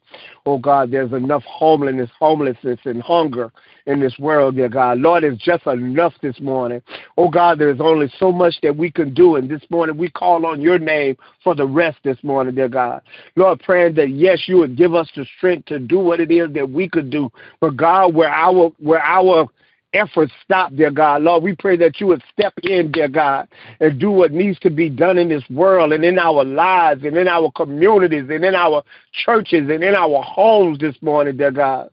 Oh 0.46 0.58
God, 0.58 0.90
there's 0.90 1.12
enough 1.12 1.44
homelessness, 1.44 2.10
homelessness 2.18 2.80
and 2.86 3.02
hunger 3.02 3.52
in 3.88 4.00
this 4.00 4.18
world, 4.18 4.56
dear 4.56 4.70
God. 4.70 5.00
Lord, 5.00 5.26
it's 5.26 5.44
just 5.44 5.68
enough 5.68 6.14
this 6.22 6.40
morning. 6.40 6.82
Oh 7.18 7.30
God, 7.30 7.60
there's 7.60 7.82
only 7.82 8.10
so 8.18 8.32
much 8.32 8.56
that 8.64 8.78
we 8.78 8.90
can 8.90 9.14
do. 9.14 9.36
And 9.36 9.50
this 9.50 9.64
morning 9.70 9.98
we 9.98 10.10
call 10.10 10.46
on 10.46 10.62
your 10.62 10.80
name 10.80 11.18
for 11.44 11.56
the 11.56 11.68
rest 11.68 11.98
this 12.06 12.18
morning, 12.24 12.56
dear 12.56 12.70
God. 12.70 13.02
Lord, 13.36 13.60
praying 13.60 13.96
that 13.96 14.12
yes, 14.12 14.44
you 14.48 14.60
would 14.60 14.78
give 14.78 14.96
us 14.96 15.10
the 15.14 15.26
strength 15.38 15.66
to 15.66 15.80
do 15.80 16.00
what 16.00 16.22
it 16.22 16.32
is 16.32 16.54
that 16.54 16.70
we 16.70 16.88
could 16.88 17.10
do. 17.10 17.30
But 17.60 17.76
God, 17.76 18.16
where 18.16 18.30
our 18.30 18.70
where 18.80 19.02
our 19.02 19.50
efforts 19.96 20.32
stop, 20.44 20.76
dear 20.76 20.92
God. 20.92 21.22
Lord, 21.24 21.44
we 21.44 21.56
pray 21.56 21.78
that 21.78 22.00
you 22.00 22.08
would 22.08 22.24
step 22.32 22.54
in, 22.64 22.92
dear 22.92 23.08
God, 23.08 23.48
and 23.80 24.00
do 24.00 24.12
what 24.12 24.32
needs 24.32 24.60
to 24.60 24.70
be 24.70 24.90
done 24.90 25.18
in 25.18 25.30
this 25.30 25.44
world 25.50 25.94
and 25.94 26.04
in 26.04 26.20
our 26.20 26.44
lives 26.44 27.04
and 27.04 27.18
in 27.18 27.28
our 27.28 27.52
communities 27.52 28.26
and 28.30 28.44
in 28.44 28.56
our 28.56 28.84
churches 29.12 29.70
and 29.70 29.84
in 29.84 29.96
our 29.96 30.22
homes 30.22 30.80
this 30.80 30.96
morning, 31.02 31.38
dear 31.38 31.52
God. 31.52 31.90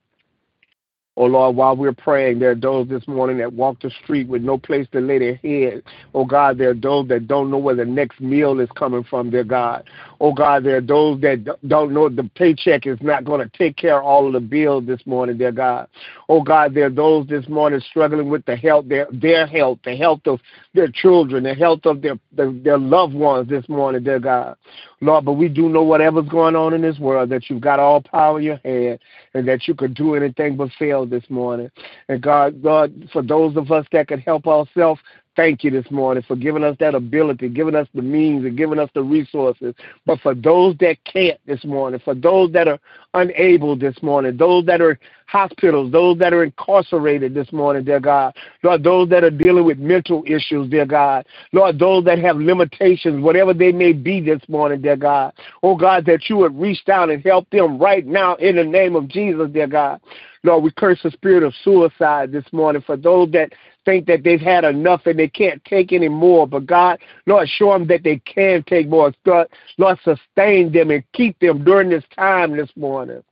Oh 1.15 1.27
Lord, 1.27 1.57
while 1.57 1.77
we're 1.77 1.93
praying, 1.93 2.39
there 2.39 2.53
are 2.53 2.55
those 2.55 2.89
this 2.89 3.07
morning 3.07 3.37
that 3.39 3.53
walk 3.53 3.81
the 3.83 3.91
street 4.03 4.29
with 4.29 4.41
no 4.41 4.57
place 4.57 4.87
to 4.93 5.01
lay 5.01 5.19
their 5.19 5.35
head. 5.35 5.83
Oh 6.15 6.25
God, 6.25 6.57
there 6.57 6.71
are 6.71 6.75
those 6.75 7.07
that 7.09 7.29
don't 7.29 7.51
know 7.51 7.59
where 7.59 7.75
the 7.75 7.85
next 7.85 8.19
meal 8.19 8.59
is 8.61 8.71
coming 8.77 9.05
from, 9.05 9.29
dear 9.29 9.45
God. 9.45 9.85
Oh 10.21 10.33
God, 10.33 10.65
there 10.65 10.79
are 10.79 10.81
those 10.81 11.21
that 11.21 11.59
don't 11.69 11.93
know 11.93 12.09
the 12.09 12.31
paycheck 12.35 12.87
is 12.87 12.99
not 13.03 13.27
going 13.27 13.47
to 13.47 13.59
take 13.59 13.77
care 13.77 13.99
of 13.99 14.07
all 14.07 14.27
of 14.27 14.33
the 14.33 14.41
bills 14.41 14.87
this 14.87 15.05
morning, 15.05 15.37
dear 15.37 15.53
God. 15.53 15.87
Oh 16.31 16.43
God, 16.43 16.73
there 16.73 16.87
are 16.87 16.91
those 16.91 17.27
this 17.27 17.47
morning 17.47 17.81
struggling 17.91 18.31
with 18.31 18.47
the 18.47 18.57
health, 18.57 18.89
their 18.89 19.07
their 19.13 19.47
health, 19.47 19.81
the 19.85 19.95
health 19.95 20.23
of 20.25 20.41
their 20.73 20.89
children, 20.89 21.45
the 21.45 21.55
health 21.55 21.85
of 21.85 22.01
their 22.01 22.19
their, 22.33 22.51
their 22.51 22.79
loved 22.79 23.13
ones 23.13 23.51
this 23.51 23.69
morning, 23.69 24.03
dear 24.03 24.19
God. 24.19 24.57
Lord, 25.03 25.25
but 25.25 25.33
we 25.33 25.49
do 25.49 25.69
know 25.69 25.83
whatever's 25.83 26.29
going 26.29 26.55
on 26.55 26.73
in 26.75 26.81
this 26.81 27.01
world 27.01 27.29
that 27.31 27.51
you've 27.51 27.61
got 27.61 27.81
all 27.81 28.01
power 28.01 28.39
in 28.39 28.45
your 28.45 28.61
hand 28.65 29.01
and 29.35 29.49
that 29.49 29.67
you 29.67 29.75
could 29.75 29.95
do 29.95 30.15
anything 30.15 30.57
but 30.57 30.71
fail 30.79 31.05
this 31.07 31.29
morning. 31.29 31.73
And 32.09 32.23
God, 32.23 32.63
God, 32.63 33.09
for 33.13 33.21
those 33.21 33.57
of 33.57 33.73
us 33.73 33.85
that 33.91 34.07
can 34.07 34.21
help 34.21 34.47
ourselves, 34.47 35.01
thank 35.37 35.65
you 35.65 35.71
this 35.71 35.91
morning 35.91 36.23
for 36.27 36.37
giving 36.37 36.65
us 36.65 36.77
that 36.81 36.95
ability, 36.95 37.49
giving 37.49 37.75
us 37.75 37.89
the 37.95 38.03
means, 38.03 38.45
and 38.45 38.57
giving 38.57 38.79
us 38.79 38.91
the 38.95 39.03
resources. 39.03 39.75
But 40.07 40.21
for 40.21 40.35
those 40.35 40.77
that 40.81 40.97
can't 41.05 41.39
this 41.47 41.65
morning, 41.65 42.01
for 42.05 42.15
those 42.15 42.53
that 42.53 42.69
are 42.69 42.79
unable 43.15 43.77
this 43.77 44.01
morning, 44.03 44.37
those 44.37 44.67
that 44.67 44.81
are 44.81 44.99
hospitals, 45.27 45.91
those 45.93 46.19
that 46.19 46.33
are 46.33 46.45
incarcerated 46.45 47.33
this 47.33 47.51
morning, 47.53 47.85
dear 47.85 48.01
God, 48.01 48.35
Lord, 48.63 48.83
those 48.83 49.09
that 49.09 49.25
are 49.25 49.31
dealing 49.31 49.65
with 49.65 49.79
mental 49.79 50.23
issues, 50.27 50.69
dear 50.69 50.87
God, 50.87 51.27
Lord, 51.53 51.79
those 51.79 52.05
that 52.05 52.19
have 52.19 52.37
limitations, 52.37 53.23
whatever 53.23 53.55
they 53.55 53.73
may 53.73 53.93
be 53.93 54.21
this 54.21 54.43
morning, 54.49 54.83
dear 54.83 54.97
God, 54.97 55.33
oh 55.63 55.77
God, 55.77 56.05
that 56.07 56.29
you 56.29 56.37
would 56.39 56.59
reach 56.59 56.85
down 56.85 57.11
and 57.11 57.25
help 57.25 57.49
them 57.51 57.79
right 57.79 58.07
now 58.07 58.35
in 58.37 58.57
the 58.57 58.65
name 58.65 58.97
of 58.97 59.09
Jesus, 59.09 59.49
dear 59.51 59.67
God. 59.67 60.01
Lord, 60.45 60.65
we 60.65 60.73
curse 60.73 60.99
the 61.03 61.11
spirit 61.13 61.45
of 61.45 61.55
suicide 61.63 62.33
this 62.33 62.45
morning 62.53 62.83
for 62.85 62.97
those 62.97 63.31
that 63.31 63.53
think 63.85 64.07
that 64.07 64.23
they've 64.23 64.41
had 64.41 64.65
enough 64.65 65.03
and 65.07 65.19
they 65.19 65.29
can't 65.29 65.65
take 65.65 65.93
any 65.93 66.09
more. 66.09 66.47
But 66.47 66.67
God, 66.67 66.99
Lord, 67.27 67.49
show 67.49 67.73
them 67.73 67.87
that 67.89 68.03
they 68.03 68.19
can 68.19 68.63
take 68.65 68.89
more. 68.89 69.13
God, 69.25 69.49
Lord, 69.79 69.99
sustain 70.05 70.73
them 70.73 70.91
and 70.91 71.05
keep 71.13 71.39
them 71.41 71.65
during 71.65 71.89
this 71.89 72.05
time 72.15 72.57
this 72.57 72.71
morning. 72.77 73.23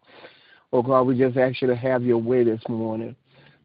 Oh 0.72 0.82
God, 0.82 1.02
we 1.02 1.18
just 1.18 1.36
ask 1.36 1.60
you 1.62 1.68
to 1.68 1.76
have 1.76 2.02
your 2.02 2.18
way 2.18 2.44
this 2.44 2.62
morning. 2.68 3.16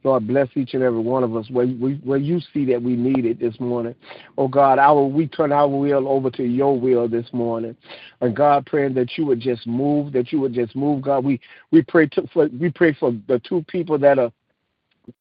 Lord, 0.03 0.27
bless 0.27 0.47
each 0.53 0.75
and 0.75 0.83
every 0.83 0.99
one 0.99 1.23
of 1.23 1.35
us 1.35 1.49
where, 1.49 1.65
where 1.65 2.19
you 2.19 2.39
see 2.53 2.63
that 2.65 2.81
we 2.81 2.95
need 2.95 3.25
it 3.25 3.39
this 3.39 3.59
morning. 3.59 3.95
Oh 4.37 4.47
God, 4.47 4.77
our, 4.77 5.03
we 5.03 5.27
turn 5.27 5.51
our 5.51 5.67
will 5.67 6.07
over 6.07 6.29
to 6.31 6.43
your 6.43 6.79
will 6.79 7.07
this 7.07 7.25
morning. 7.33 7.75
And 8.21 8.35
God, 8.35 8.67
praying 8.67 8.93
that 8.95 9.17
you 9.17 9.25
would 9.25 9.39
just 9.39 9.65
move, 9.65 10.13
that 10.13 10.31
you 10.31 10.39
would 10.41 10.53
just 10.53 10.75
move. 10.75 11.01
God, 11.01 11.25
we, 11.25 11.39
we 11.71 11.81
pray 11.81 12.05
to, 12.09 12.27
for 12.27 12.47
we 12.59 12.69
pray 12.69 12.93
for 12.93 13.13
the 13.27 13.39
two 13.39 13.65
people 13.67 13.97
that 13.97 14.19
are 14.19 14.31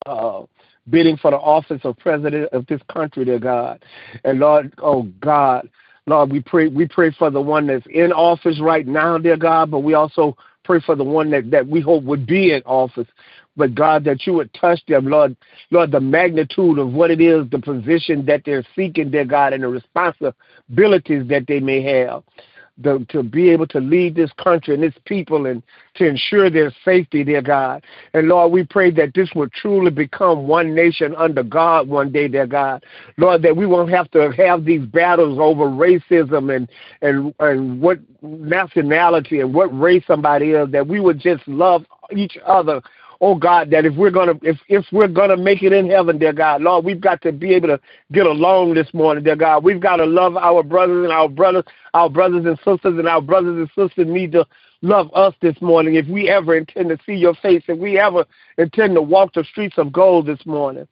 uh, 0.05 0.43
bidding 0.89 1.17
for 1.17 1.31
the 1.31 1.37
office 1.37 1.81
of 1.85 1.99
president 1.99 2.53
of 2.53 2.67
this 2.67 2.81
country, 2.93 3.25
dear 3.25 3.39
God. 3.39 3.85
And 4.25 4.39
Lord, 4.39 4.73
oh 4.79 5.05
God, 5.21 5.69
Lord, 6.07 6.31
we 6.31 6.41
pray 6.41 6.69
we 6.69 6.87
pray 6.87 7.11
for 7.11 7.31
the 7.31 7.41
one 7.41 7.67
that's 7.67 7.87
in 7.91 8.13
office 8.13 8.61
right 8.61 8.87
now, 8.87 9.19
dear 9.19 9.37
God, 9.37 9.71
but 9.71 9.81
we 9.81 9.95
also 9.95 10.37
pray 10.65 10.81
for 10.81 10.95
the 10.97 11.05
one 11.05 11.31
that, 11.31 11.51
that 11.51 11.67
we 11.67 11.81
hope 11.81 12.05
would 12.05 12.27
be 12.27 12.53
in 12.53 12.63
office. 12.63 13.09
But 13.57 13.75
God, 13.75 14.03
that 14.05 14.27
you 14.27 14.33
would 14.33 14.53
touch 14.53 14.81
them, 14.89 15.07
Lord, 15.07 15.37
Lord, 15.71 15.93
the 15.93 16.01
magnitude 16.01 16.79
of 16.79 16.93
what 16.93 17.13
it 17.13 17.21
is, 17.21 17.49
the 17.51 17.61
position 17.61 18.27
that 18.27 18.43
they're 18.45 18.67
seeking, 18.75 19.11
dear 19.11 19.25
God, 19.25 19.53
and 19.53 19.63
the 19.63 19.69
responsibilities 19.69 21.29
that 21.29 21.45
they 21.47 21.61
may 21.61 21.81
have 21.83 22.25
the, 22.79 23.05
to 23.11 23.23
be 23.23 23.51
able 23.51 23.67
to 23.69 23.79
lead 23.79 24.15
this 24.15 24.31
country 24.43 24.75
and 24.75 24.83
its 24.83 24.97
people 25.05 25.47
and 25.47 25.63
to 25.95 26.07
ensure 26.07 26.51
their 26.51 26.73
safety, 26.85 27.23
dear 27.23 27.43
God. 27.43 27.85
And 28.15 28.29
Lord, 28.29 28.53
we 28.53 28.65
pray 28.65 28.91
that 28.93 29.15
this 29.15 29.31
will 29.35 29.49
truly 29.49 29.91
become 29.91 30.49
one 30.49 30.75
nation 30.75 31.15
under 31.17 31.43
God 31.43 31.89
one 31.89 32.11
day, 32.11 32.27
dear 32.27 32.47
God. 32.47 32.85
Lord, 33.17 33.43
that 33.43 33.57
we 33.57 33.67
won't 33.67 33.91
have 33.91 34.11
to 34.11 34.33
have 34.33 34.65
these 34.65 34.85
battles 34.87 35.39
over 35.39 35.67
racism 35.67 36.55
and 36.55 36.69
and 37.01 37.33
and 37.39 37.81
what 37.81 37.99
nationality 38.23 39.41
and 39.41 39.55
what 39.55 39.67
race 39.79 40.05
somebody 40.07 40.51
is, 40.51 40.71
that 40.73 40.87
we 40.87 40.99
would 40.99 41.21
just 41.21 41.47
love 41.47 41.85
each 42.15 42.37
other 42.45 42.83
oh 43.21 43.35
God, 43.35 43.71
that 43.71 43.85
if 43.85 43.95
we're 43.95 44.11
gonna 44.11 44.35
if 44.43 44.59
if 44.69 44.85
we're 44.93 45.09
gonna 45.09 45.37
make 45.37 45.63
it 45.63 45.73
in 45.73 45.89
heaven, 45.89 46.19
dear 46.19 46.33
God, 46.33 46.63
Lord, 46.63 46.85
we've 46.85 47.01
got 47.01 47.23
to 47.23 47.33
be 47.33 47.55
able 47.55 47.69
to 47.69 47.81
get 48.13 48.27
along 48.27 48.75
this 48.75 48.93
morning, 48.95 49.25
dear 49.25 49.37
God. 49.37 49.65
We've 49.65 49.81
got 49.81 49.97
to 49.97 50.07
love 50.07 50.37
our 50.37 50.63
brothers 50.63 51.05
and 51.05 51.13
our 51.13 51.29
brothers, 51.29 51.65
our 51.95 52.09
brothers 52.11 52.45
and 52.45 52.57
sisters, 52.59 52.99
and 52.99 53.09
our 53.09 53.21
brothers 53.21 53.57
and 53.57 53.89
sisters 53.89 54.07
need 54.07 54.33
to 54.33 54.47
love 54.83 55.11
us 55.15 55.35
this 55.41 55.61
morning 55.61 55.95
if 55.95 56.07
we 56.07 56.29
ever 56.29 56.57
intend 56.57 56.91
to 56.91 56.99
see 57.07 57.15
your 57.15 57.35
face, 57.35 57.63
if 57.69 57.79
we 57.79 57.99
ever 57.99 58.27
intend 58.59 58.95
to 58.95 59.03
walk 59.03 59.33
the 59.35 59.45
streets 59.45 59.79
of 59.79 59.93
gold 59.93 60.27
this 60.27 60.45
morning. 60.45 60.87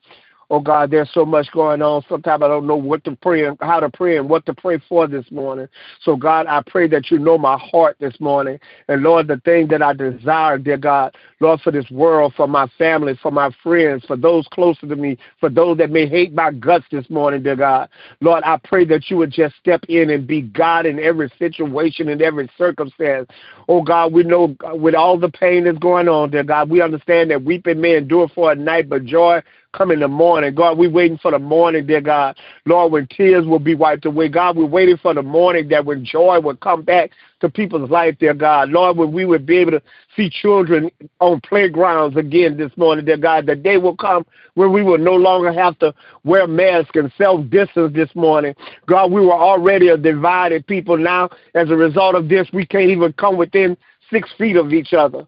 Oh 0.52 0.60
God, 0.60 0.90
there's 0.90 1.08
so 1.14 1.24
much 1.24 1.50
going 1.52 1.80
on. 1.80 2.04
Sometimes 2.10 2.42
I 2.42 2.48
don't 2.48 2.66
know 2.66 2.76
what 2.76 3.02
to 3.04 3.16
pray 3.16 3.46
and 3.46 3.56
how 3.62 3.80
to 3.80 3.88
pray 3.88 4.18
and 4.18 4.28
what 4.28 4.44
to 4.44 4.52
pray 4.52 4.78
for 4.86 5.06
this 5.06 5.24
morning. 5.30 5.66
So 6.02 6.14
God, 6.14 6.46
I 6.46 6.60
pray 6.66 6.86
that 6.88 7.10
you 7.10 7.18
know 7.18 7.38
my 7.38 7.56
heart 7.56 7.96
this 8.00 8.20
morning. 8.20 8.60
And 8.86 9.02
Lord, 9.02 9.28
the 9.28 9.40
thing 9.46 9.66
that 9.68 9.80
I 9.80 9.94
desire, 9.94 10.58
dear 10.58 10.76
God, 10.76 11.16
Lord, 11.40 11.62
for 11.62 11.70
this 11.70 11.90
world, 11.90 12.34
for 12.36 12.46
my 12.46 12.66
family, 12.76 13.18
for 13.22 13.30
my 13.30 13.50
friends, 13.62 14.04
for 14.04 14.14
those 14.14 14.46
closer 14.48 14.86
to 14.86 14.94
me, 14.94 15.16
for 15.40 15.48
those 15.48 15.78
that 15.78 15.88
may 15.88 16.06
hate 16.06 16.34
my 16.34 16.52
guts 16.52 16.84
this 16.90 17.08
morning, 17.08 17.42
dear 17.42 17.56
God. 17.56 17.88
Lord, 18.20 18.42
I 18.44 18.58
pray 18.62 18.84
that 18.84 19.08
you 19.08 19.16
would 19.16 19.30
just 19.30 19.56
step 19.56 19.82
in 19.88 20.10
and 20.10 20.26
be 20.26 20.42
God 20.42 20.84
in 20.84 21.00
every 21.00 21.32
situation, 21.38 22.10
and 22.10 22.20
every 22.20 22.50
circumstance. 22.58 23.26
Oh 23.68 23.80
God, 23.80 24.12
we 24.12 24.22
know 24.22 24.54
with 24.74 24.94
all 24.94 25.18
the 25.18 25.30
pain 25.30 25.64
that's 25.64 25.78
going 25.78 26.10
on, 26.10 26.30
dear 26.30 26.44
God, 26.44 26.68
we 26.68 26.82
understand 26.82 27.30
that 27.30 27.42
weeping 27.42 27.80
may 27.80 27.96
endure 27.96 28.28
for 28.28 28.52
a 28.52 28.54
night, 28.54 28.90
but 28.90 29.06
joy 29.06 29.40
come 29.72 29.90
in 29.90 30.00
the 30.00 30.08
morning. 30.08 30.54
God, 30.54 30.76
we're 30.76 30.90
waiting 30.90 31.18
for 31.18 31.30
the 31.30 31.38
morning, 31.38 31.86
dear 31.86 32.00
God. 32.00 32.36
Lord, 32.66 32.92
when 32.92 33.06
tears 33.06 33.46
will 33.46 33.58
be 33.58 33.74
wiped 33.74 34.04
away. 34.04 34.28
God, 34.28 34.56
we're 34.56 34.66
waiting 34.66 34.98
for 34.98 35.14
the 35.14 35.22
morning 35.22 35.68
that 35.68 35.84
when 35.84 36.04
joy 36.04 36.40
will 36.40 36.56
come 36.56 36.82
back 36.82 37.10
to 37.40 37.48
people's 37.48 37.90
life, 37.90 38.16
dear 38.20 38.34
God. 38.34 38.68
Lord, 38.68 38.96
when 38.98 39.12
we 39.12 39.24
would 39.24 39.46
be 39.46 39.56
able 39.58 39.72
to 39.72 39.82
see 40.14 40.28
children 40.28 40.90
on 41.20 41.40
playgrounds 41.40 42.16
again 42.16 42.56
this 42.56 42.70
morning, 42.76 43.06
dear 43.06 43.16
God, 43.16 43.46
the 43.46 43.56
day 43.56 43.78
will 43.78 43.96
come 43.96 44.26
when 44.54 44.72
we 44.72 44.82
will 44.82 44.98
no 44.98 45.14
longer 45.14 45.52
have 45.52 45.78
to 45.78 45.94
wear 46.24 46.46
masks 46.46 46.92
and 46.94 47.10
self-distance 47.16 47.94
this 47.94 48.14
morning. 48.14 48.54
God, 48.86 49.10
we 49.10 49.22
were 49.22 49.32
already 49.32 49.88
a 49.88 49.96
divided 49.96 50.66
people. 50.66 50.98
Now, 50.98 51.30
as 51.54 51.70
a 51.70 51.76
result 51.76 52.14
of 52.14 52.28
this, 52.28 52.46
we 52.52 52.66
can't 52.66 52.90
even 52.90 53.12
come 53.14 53.38
within 53.38 53.76
six 54.10 54.30
feet 54.36 54.56
of 54.56 54.72
each 54.72 54.92
other. 54.92 55.26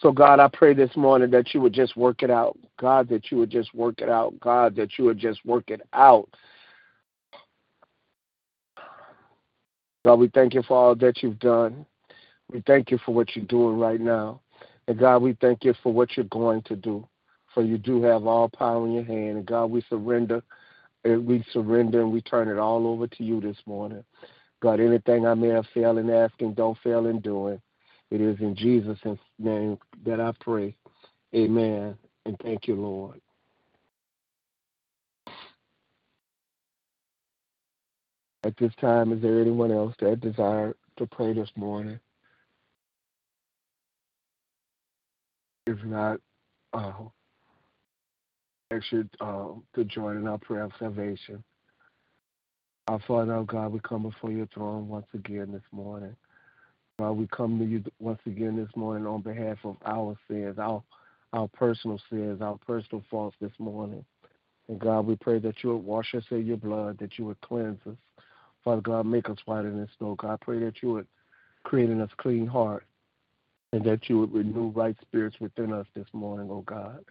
So, 0.00 0.12
God, 0.12 0.40
I 0.40 0.48
pray 0.48 0.72
this 0.72 0.96
morning 0.96 1.30
that 1.32 1.52
you 1.52 1.60
would 1.60 1.74
just 1.74 1.94
work 1.94 2.22
it 2.22 2.30
out. 2.30 2.58
God, 2.78 3.08
that 3.10 3.30
you 3.30 3.36
would 3.36 3.50
just 3.50 3.74
work 3.74 4.00
it 4.00 4.08
out. 4.08 4.38
God, 4.40 4.74
that 4.76 4.98
you 4.98 5.04
would 5.04 5.18
just 5.18 5.44
work 5.44 5.68
it 5.68 5.82
out. 5.92 6.26
God, 10.06 10.14
we 10.14 10.28
thank 10.28 10.54
you 10.54 10.62
for 10.62 10.74
all 10.74 10.94
that 10.94 11.22
you've 11.22 11.38
done. 11.38 11.84
We 12.50 12.62
thank 12.66 12.90
you 12.90 12.98
for 13.04 13.12
what 13.12 13.36
you're 13.36 13.44
doing 13.44 13.78
right 13.78 14.00
now. 14.00 14.40
And 14.88 14.98
God, 14.98 15.20
we 15.20 15.36
thank 15.38 15.64
you 15.64 15.74
for 15.82 15.92
what 15.92 16.16
you're 16.16 16.24
going 16.24 16.62
to 16.62 16.76
do. 16.76 17.06
For 17.52 17.62
you 17.62 17.76
do 17.76 18.02
have 18.02 18.26
all 18.26 18.48
power 18.48 18.86
in 18.86 18.92
your 18.94 19.04
hand. 19.04 19.36
And 19.36 19.46
God, 19.46 19.66
we 19.66 19.82
surrender. 19.90 20.42
And 21.04 21.26
we 21.26 21.44
surrender 21.52 22.00
and 22.00 22.10
we 22.10 22.22
turn 22.22 22.48
it 22.48 22.58
all 22.58 22.86
over 22.86 23.06
to 23.06 23.22
you 23.22 23.40
this 23.42 23.58
morning. 23.66 24.02
God, 24.62 24.80
anything 24.80 25.26
I 25.26 25.34
may 25.34 25.48
have 25.48 25.66
failed 25.74 25.98
in 25.98 26.08
asking, 26.08 26.54
don't 26.54 26.78
fail 26.82 27.06
in 27.06 27.20
doing. 27.20 27.60
It 28.10 28.20
is 28.20 28.38
in 28.40 28.56
Jesus' 28.56 28.98
name 29.38 29.78
that 30.04 30.20
I 30.20 30.32
pray. 30.40 30.76
Amen. 31.34 31.96
And 32.26 32.36
thank 32.42 32.66
you, 32.66 32.74
Lord. 32.74 33.20
At 38.42 38.56
this 38.56 38.72
time, 38.80 39.12
is 39.12 39.20
there 39.20 39.40
anyone 39.40 39.70
else 39.70 39.94
that 40.00 40.20
desire 40.20 40.74
to 40.98 41.06
pray 41.06 41.32
this 41.32 41.50
morning? 41.56 42.00
If 45.66 45.84
not, 45.84 46.20
uh, 46.72 46.92
ask 48.72 48.84
you 48.90 49.08
uh, 49.20 49.48
to 49.74 49.84
join 49.84 50.16
in 50.16 50.26
our 50.26 50.38
prayer 50.38 50.64
of 50.64 50.72
salvation. 50.78 51.44
Our 52.88 53.00
Father, 53.06 53.34
our 53.34 53.44
God, 53.44 53.72
we 53.72 53.80
come 53.80 54.02
before 54.02 54.32
your 54.32 54.46
throne 54.46 54.88
once 54.88 55.06
again 55.14 55.52
this 55.52 55.62
morning. 55.70 56.16
God, 57.00 57.12
we 57.12 57.26
come 57.28 57.58
to 57.58 57.64
you 57.64 57.82
once 57.98 58.20
again 58.26 58.56
this 58.56 58.68
morning 58.76 59.06
on 59.06 59.22
behalf 59.22 59.56
of 59.64 59.76
our 59.86 60.14
sins, 60.28 60.58
our 60.58 60.82
our 61.32 61.48
personal 61.48 61.98
sins, 62.10 62.42
our 62.42 62.58
personal 62.66 63.02
faults 63.10 63.36
this 63.40 63.52
morning. 63.58 64.04
And 64.68 64.78
God, 64.78 65.06
we 65.06 65.16
pray 65.16 65.38
that 65.38 65.62
you 65.62 65.70
would 65.70 65.84
wash 65.84 66.14
us 66.14 66.24
in 66.30 66.44
your 66.44 66.58
blood, 66.58 66.98
that 66.98 67.18
you 67.18 67.24
would 67.24 67.40
cleanse 67.40 67.78
us. 67.88 67.96
Father 68.62 68.82
God, 68.82 69.06
make 69.06 69.30
us 69.30 69.38
whiter 69.46 69.70
than 69.70 69.88
snow. 69.96 70.14
God, 70.16 70.32
I 70.32 70.44
pray 70.44 70.58
that 70.58 70.82
you 70.82 70.92
would 70.92 71.06
create 71.62 71.88
in 71.88 72.02
us 72.02 72.10
clean 72.18 72.46
heart 72.46 72.84
and 73.72 73.82
that 73.84 74.10
you 74.10 74.18
would 74.18 74.34
renew 74.34 74.68
right 74.68 74.96
spirits 75.00 75.36
within 75.40 75.72
us 75.72 75.86
this 75.94 76.08
morning, 76.12 76.50
oh 76.50 76.62
God. 76.66 77.02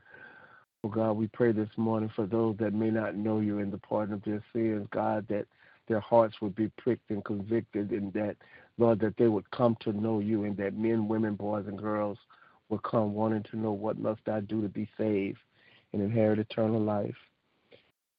Oh 0.83 0.89
God, 0.89 1.13
we 1.13 1.25
pray 1.27 1.51
this 1.51 1.69
morning 1.77 2.11
for 2.15 2.27
those 2.27 2.57
that 2.57 2.73
may 2.73 2.91
not 2.91 3.15
know 3.15 3.39
you 3.39 3.57
in 3.57 3.71
the 3.71 3.79
pardon 3.79 4.13
of 4.13 4.23
their 4.23 4.43
sins, 4.53 4.87
God, 4.91 5.25
that 5.29 5.47
their 5.87 5.99
hearts 5.99 6.35
would 6.41 6.55
be 6.55 6.69
pricked 6.77 7.09
and 7.09 7.25
convicted, 7.25 7.89
and 7.89 8.13
that, 8.13 8.37
Lord, 8.79 8.99
that 9.01 9.17
they 9.17 9.27
would 9.27 9.49
come 9.51 9.75
to 9.81 9.91
know 9.91 10.19
you, 10.19 10.45
and 10.45 10.55
that 10.57 10.73
men, 10.73 11.07
women, 11.07 11.35
boys, 11.35 11.65
and 11.67 11.77
girls 11.77 12.17
would 12.69 12.81
come 12.83 13.13
wanting 13.13 13.43
to 13.51 13.57
know 13.57 13.73
what 13.73 13.99
must 13.99 14.21
I 14.27 14.39
do 14.39 14.61
to 14.61 14.69
be 14.69 14.89
saved 14.97 15.39
and 15.91 16.01
inherit 16.01 16.39
eternal 16.39 16.79
life. 16.79 17.15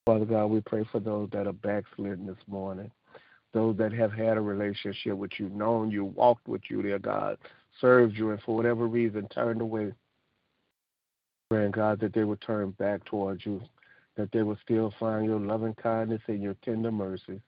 Father 0.05 0.27
God, 0.27 0.47
we 0.47 0.61
pray 0.61 0.85
for 0.93 1.01
those 1.01 1.31
that 1.33 1.47
are 1.47 1.53
backslidden 1.53 2.27
this 2.27 2.37
morning, 2.47 2.91
those 3.55 3.77
that 3.79 3.93
have 3.93 4.13
had 4.13 4.37
a 4.37 4.41
relationship 4.41 5.17
with 5.17 5.31
you, 5.39 5.49
known 5.49 5.91
you, 5.91 6.05
walked 6.05 6.47
with 6.47 6.63
you, 6.69 6.83
dear 6.83 6.99
God, 6.99 7.39
served 7.81 8.17
you, 8.17 8.31
and 8.31 8.43
for 8.43 8.55
whatever 8.55 8.87
reason 8.87 9.29
turned 9.29 9.63
away. 9.63 9.93
Praying, 11.49 11.71
God, 11.71 12.01
that 12.01 12.13
they 12.13 12.25
would 12.25 12.41
turn 12.43 12.73
back 12.73 13.05
towards 13.07 13.47
you, 13.47 13.63
that 14.17 14.31
they 14.33 14.43
would 14.43 14.59
still 14.63 14.93
find 15.01 15.25
your 15.25 15.41
loving 15.41 15.75
kindness 15.75 16.21
and 16.27 16.43
your 16.43 16.55
tender 16.63 16.93
mercy. 16.93 17.41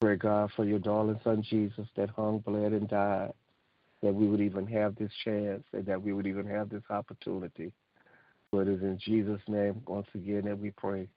Pray, 0.00 0.16
God, 0.16 0.50
for 0.54 0.64
your 0.66 0.78
darling 0.78 1.18
son 1.24 1.42
Jesus 1.42 1.86
that 1.96 2.10
hung, 2.10 2.40
bled, 2.40 2.72
and 2.72 2.86
died, 2.88 3.32
that 4.02 4.14
we 4.14 4.26
would 4.26 4.42
even 4.42 4.66
have 4.66 4.94
this 4.96 5.10
chance 5.24 5.64
and 5.72 5.86
that 5.86 6.02
we 6.02 6.12
would 6.12 6.26
even 6.26 6.46
have 6.46 6.68
this 6.68 6.82
opportunity. 6.90 7.72
But 8.52 8.68
it 8.68 8.74
is 8.74 8.82
in 8.82 8.98
Jesus' 9.02 9.40
name, 9.48 9.80
once 9.86 10.06
again, 10.14 10.44
that 10.44 10.58
we 10.58 10.70
pray. 10.70 11.08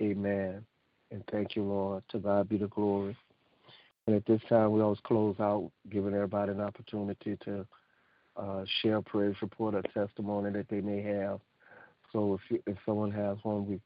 Amen. 0.00 0.64
And 1.10 1.24
thank 1.32 1.56
you, 1.56 1.64
Lord. 1.64 2.04
To 2.10 2.18
God 2.18 2.48
be 2.48 2.58
the 2.58 2.68
glory. 2.68 3.16
And 4.06 4.16
at 4.16 4.24
this 4.26 4.40
time, 4.48 4.72
we 4.72 4.80
always 4.80 4.98
close 5.04 5.36
out 5.40 5.70
giving 5.90 6.14
everybody 6.14 6.52
an 6.52 6.60
opportunity 6.60 7.36
to 7.44 7.66
uh, 8.36 8.64
share 8.80 8.96
a 8.96 9.02
praise 9.02 9.34
report 9.42 9.74
or 9.74 9.82
testimony 9.94 10.50
that 10.52 10.68
they 10.68 10.80
may 10.80 11.02
have. 11.02 11.40
So 12.12 12.34
if 12.34 12.40
you, 12.50 12.62
if 12.66 12.76
someone 12.86 13.10
has 13.10 13.38
one, 13.42 13.66
we 13.66 13.80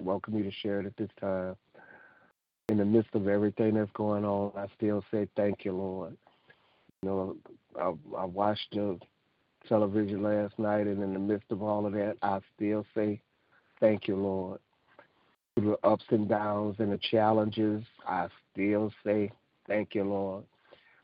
welcome 0.00 0.36
you 0.36 0.44
to 0.44 0.52
share 0.62 0.80
it 0.80 0.86
at 0.86 0.96
this 0.96 1.10
time. 1.20 1.56
In 2.68 2.76
the 2.76 2.84
midst 2.84 3.14
of 3.14 3.28
everything 3.28 3.74
that's 3.74 3.90
going 3.92 4.26
on, 4.26 4.52
I 4.54 4.66
still 4.76 5.02
say 5.10 5.26
thank 5.36 5.64
you, 5.64 5.72
Lord. 5.72 6.16
You 7.02 7.08
know, 7.08 7.36
I, 7.80 8.20
I 8.20 8.24
watched 8.26 8.72
the 8.72 8.98
television 9.66 10.22
last 10.22 10.58
night, 10.58 10.86
and 10.86 11.02
in 11.02 11.14
the 11.14 11.18
midst 11.18 11.50
of 11.50 11.62
all 11.62 11.86
of 11.86 11.94
that, 11.94 12.16
I 12.22 12.40
still 12.56 12.84
say 12.94 13.22
thank 13.80 14.06
you, 14.06 14.16
Lord. 14.16 14.60
Through 15.54 15.76
the 15.82 15.88
ups 15.88 16.04
and 16.10 16.28
downs 16.28 16.76
and 16.78 16.92
the 16.92 16.98
challenges, 17.10 17.84
I 18.06 18.28
still 18.52 18.92
say 19.04 19.32
thank 19.66 19.94
you, 19.94 20.04
Lord. 20.04 20.44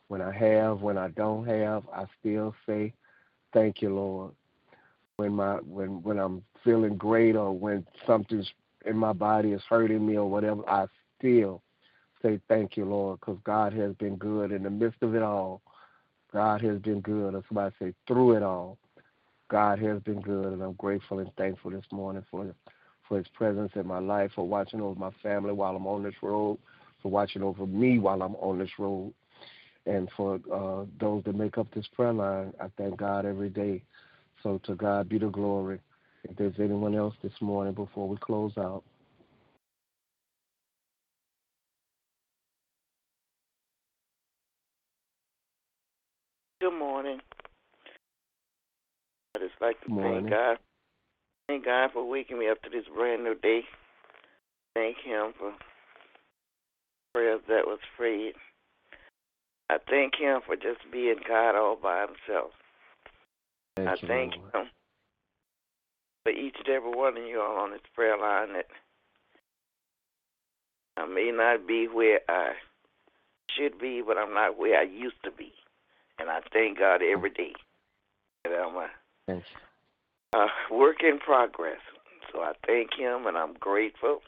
When 0.09 0.21
I 0.21 0.33
have, 0.33 0.83
when 0.83 0.99
I 0.99 1.09
don't 1.09 1.47
have, 1.47 1.85
I 1.95 2.05
still 2.21 2.55
say 2.67 2.93
thank 3.55 3.81
you, 3.81 3.95
Lord. 3.95 4.33
When 5.17 5.33
my 5.33 5.55
when 5.57 6.03
when 6.03 6.19
I'm 6.19 6.43
feeling 6.63 6.97
great 6.97 7.37
or 7.37 7.53
when 7.53 7.87
something's 8.07 8.49
in 8.85 8.99
my 8.99 9.13
body 9.15 9.53
is 9.53 9.63
hurting 9.69 10.05
me 10.05 10.19
or 10.19 10.29
whatever, 10.29 10.69
I 10.69 10.87
still 11.25 11.63
say 12.23 12.39
thank 12.49 12.77
you, 12.77 12.85
Lord, 12.85 13.21
because 13.21 13.39
God 13.45 13.73
has 13.73 13.95
been 13.95 14.17
good 14.17 14.53
in 14.53 14.63
the 14.63 14.71
midst 14.71 15.03
of 15.03 15.15
it 15.15 15.23
all. 15.23 15.63
God 16.33 16.61
has 16.63 16.79
been 16.81 17.01
good. 17.01 17.35
That's 17.35 17.47
why 17.51 17.67
I 17.67 17.71
say 17.79 17.95
through 18.07 18.37
it 18.37 18.43
all, 18.43 18.79
God 19.49 19.79
has 19.79 20.01
been 20.03 20.21
good, 20.21 20.47
and 20.53 20.63
I'm 20.63 20.73
grateful 20.75 21.21
and 21.21 21.31
thankful 21.37 21.71
this 21.71 21.85
morning 21.93 22.25
for 22.31 22.55
for 23.09 23.19
His 23.19 23.29
presence 23.29 23.73
in 23.75 23.87
my 23.87 23.99
life, 23.99 24.31
for 24.35 24.49
watching 24.49 24.81
over 24.81 24.99
my 24.99 25.11
family 25.23 25.53
while 25.53 25.77
I'm 25.77 25.87
on 25.87 26.03
this 26.03 26.15
road, 26.23 26.59
for 27.03 27.11
watching 27.11 27.43
over 27.43 27.67
me 27.67 27.99
while 27.99 28.23
I'm 28.23 28.35
on 28.37 28.59
this 28.59 28.71
road, 28.79 29.13
and 29.87 30.09
for 30.17 30.41
uh, 30.53 30.87
those 30.99 31.23
that 31.25 31.37
make 31.37 31.59
up 31.59 31.73
this 31.75 31.87
prayer 31.95 32.15
line. 32.15 32.55
I 32.61 32.69
thank 32.79 32.97
God 32.97 33.27
every 33.27 33.51
day. 33.51 33.83
So 34.43 34.59
to 34.65 34.75
God 34.75 35.09
be 35.09 35.19
the 35.19 35.29
glory. 35.29 35.81
If 36.25 36.37
there's 36.37 36.59
anyone 36.59 36.95
else 36.95 37.15
this 37.23 37.33
morning 37.41 37.75
before 37.75 38.09
we 38.09 38.17
close 38.17 38.53
out. 38.57 38.83
Good 46.75 46.81
morning. 46.81 47.21
I 49.37 49.39
just 49.39 49.55
like 49.61 49.81
to 49.83 49.87
Good 49.87 49.95
thank 49.95 50.13
morning. 50.13 50.31
God. 50.31 50.59
Thank 51.47 51.65
God 51.67 51.91
for 51.93 52.09
waking 52.09 52.41
me 52.41 52.49
up 52.49 52.61
to 52.63 52.69
this 52.69 52.87
brand 52.93 53.23
new 53.23 53.37
day. 53.37 53.61
Thank 54.75 54.97
Him 55.05 55.35
for 55.39 55.53
prayers 57.15 57.43
that 57.47 57.65
was 57.67 57.79
prayed. 57.97 58.35
I 59.71 59.77
thank 59.89 60.15
Him 60.19 60.41
for 60.45 60.57
just 60.57 60.81
being 60.93 61.15
God 61.29 61.55
all 61.55 61.77
by 61.81 62.07
Himself. 62.07 62.51
Thank 63.77 63.89
I 63.89 63.93
you, 63.93 64.09
thank 64.09 64.35
Lord. 64.35 64.55
Him 64.55 64.71
for 66.25 66.33
each 66.33 66.57
and 66.59 66.75
every 66.75 66.91
one 66.91 67.17
of 67.17 67.23
you 67.23 67.41
all 67.41 67.57
on 67.57 67.71
this 67.71 67.81
prayer 67.95 68.19
line 68.19 68.53
that 68.55 68.67
I 70.97 71.07
may 71.07 71.31
not 71.33 71.69
be 71.69 71.87
where 71.87 72.19
I 72.29 72.55
should 73.57 73.79
be, 73.79 74.03
but 74.05 74.19
I'm 74.19 74.35
not 74.35 74.59
where 74.59 74.81
I 74.81 74.83
used 74.83 75.23
to 75.23 75.31
be. 75.31 75.53
And 76.19 76.31
I 76.31 76.41
thank 76.53 76.79
God 76.79 77.01
every 77.03 77.31
day 77.31 77.53
that 78.45 78.53
I'm 78.53 78.77
a 78.77 78.89
Thank 79.27 79.45
you. 80.35 80.41
uh, 80.41 80.47
work 80.71 81.03
in 81.03 81.19
progress. 81.19 81.81
So 82.33 82.41
I 82.41 82.53
thank 82.67 82.91
Him 82.99 83.27
and 83.27 83.37
I'm 83.37 83.55
grateful. 83.55 84.21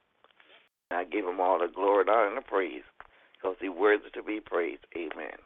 I 0.90 1.04
give 1.04 1.24
Him 1.26 1.40
all 1.40 1.58
the 1.58 1.72
glory, 1.72 2.04
the 2.04 2.12
honor, 2.12 2.28
and 2.28 2.36
the 2.38 2.42
praise 2.42 2.82
because 3.34 3.56
He's 3.60 3.70
worthy 3.70 4.10
to 4.14 4.22
be 4.22 4.40
praised. 4.40 4.84
Amen. 4.96 5.36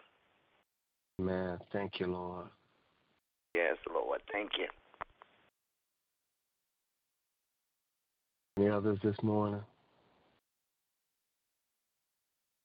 Man, 1.18 1.58
thank 1.72 2.00
you, 2.00 2.06
Lord. 2.06 2.46
Yes, 3.54 3.76
Lord. 3.92 4.20
Thank 4.32 4.52
you. 4.58 4.66
Any 8.56 8.68
others 8.70 8.98
this 9.02 9.16
morning? 9.22 9.62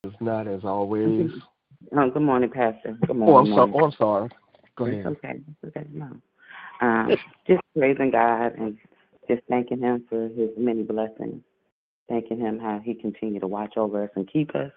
If 0.04 0.14
not, 0.22 0.48
as 0.48 0.64
always. 0.64 1.32
Oh, 1.94 2.10
good 2.10 2.22
morning, 2.22 2.50
Pastor. 2.50 2.98
Good 3.08 3.16
Oh, 3.26 3.38
I'm 3.38 3.48
morning. 3.48 3.54
sorry. 3.54 3.68
morning. 3.68 3.76
Oh, 3.76 3.86
I'm 3.86 3.92
sorry. 3.94 4.30
Go 4.78 4.86
It's 4.86 5.06
ahead. 5.06 5.18
okay. 5.18 5.34
It's 5.64 5.78
okay. 5.78 5.88
No. 5.92 6.10
Um, 6.82 7.12
just 7.48 7.62
praising 7.78 8.12
God 8.12 8.54
and 8.58 8.78
just 9.30 9.42
thanking 9.50 9.80
Him 9.80 10.06
for 10.10 10.30
His 10.30 10.50
many 10.58 10.84
blessings. 10.84 11.42
Thanking 12.10 12.40
Him 12.40 12.60
how 12.60 12.82
He 12.84 12.96
continue 12.96 13.40
to 13.40 13.48
watch 13.48 13.78
over 13.78 14.04
us 14.04 14.10
and 14.16 14.32
keep 14.32 14.56
us 14.56 14.72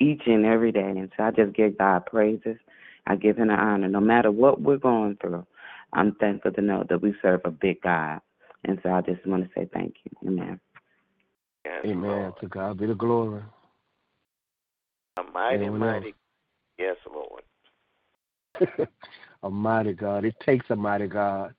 each 0.00 0.22
and 0.26 0.44
every 0.46 0.72
day. 0.72 0.80
And 0.82 1.10
so 1.16 1.24
I 1.24 1.30
just 1.32 1.54
give 1.54 1.78
God 1.78 2.06
praises. 2.06 2.56
I 3.06 3.16
give 3.16 3.36
Him 3.36 3.48
the 3.48 3.54
honor. 3.54 3.88
No 3.88 4.00
matter 4.00 4.30
what 4.30 4.60
we're 4.60 4.78
going 4.78 5.16
through, 5.20 5.46
I'm 5.92 6.14
thankful 6.16 6.52
to 6.52 6.60
know 6.60 6.84
that 6.88 7.02
we 7.02 7.14
serve 7.20 7.40
a 7.44 7.50
big 7.50 7.80
God. 7.82 8.20
And 8.64 8.78
so 8.82 8.90
I 8.90 9.00
just 9.02 9.26
want 9.26 9.44
to 9.44 9.50
say 9.54 9.68
thank 9.72 9.94
you. 10.04 10.28
Amen. 10.28 10.60
Yes, 11.64 11.84
Amen. 11.84 12.02
Lord. 12.02 12.34
To 12.40 12.48
God 12.48 12.78
be 12.78 12.86
the 12.86 12.94
glory. 12.94 13.42
A 15.18 15.22
mighty, 15.32 15.56
Anyone 15.56 15.80
mighty. 15.80 16.14
Yes, 16.78 16.96
Lord. 17.12 17.42
a 19.42 19.50
mighty 19.50 19.92
God. 19.92 20.24
It 20.24 20.34
takes 20.44 20.66
a 20.70 20.76
mighty 20.76 21.06
God 21.06 21.54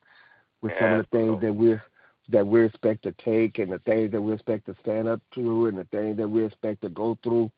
with 0.62 0.74
some 0.80 0.94
of 0.94 1.06
the 1.12 1.18
things 1.18 1.30
Lord. 1.30 1.42
that 1.44 1.54
we're 1.54 1.84
that 2.30 2.46
we 2.46 2.66
expect 2.66 3.04
to 3.04 3.12
take 3.24 3.60
and 3.60 3.72
the 3.72 3.78
things 3.80 4.12
that 4.12 4.22
we 4.22 4.34
expect 4.34 4.66
to 4.66 4.76
stand 4.82 5.08
up 5.08 5.22
to 5.36 5.68
and 5.68 5.78
the 5.78 5.84
things 5.86 6.18
that 6.18 6.28
we 6.28 6.44
expect 6.44 6.82
to 6.82 6.90
go 6.90 7.16
through. 7.22 7.52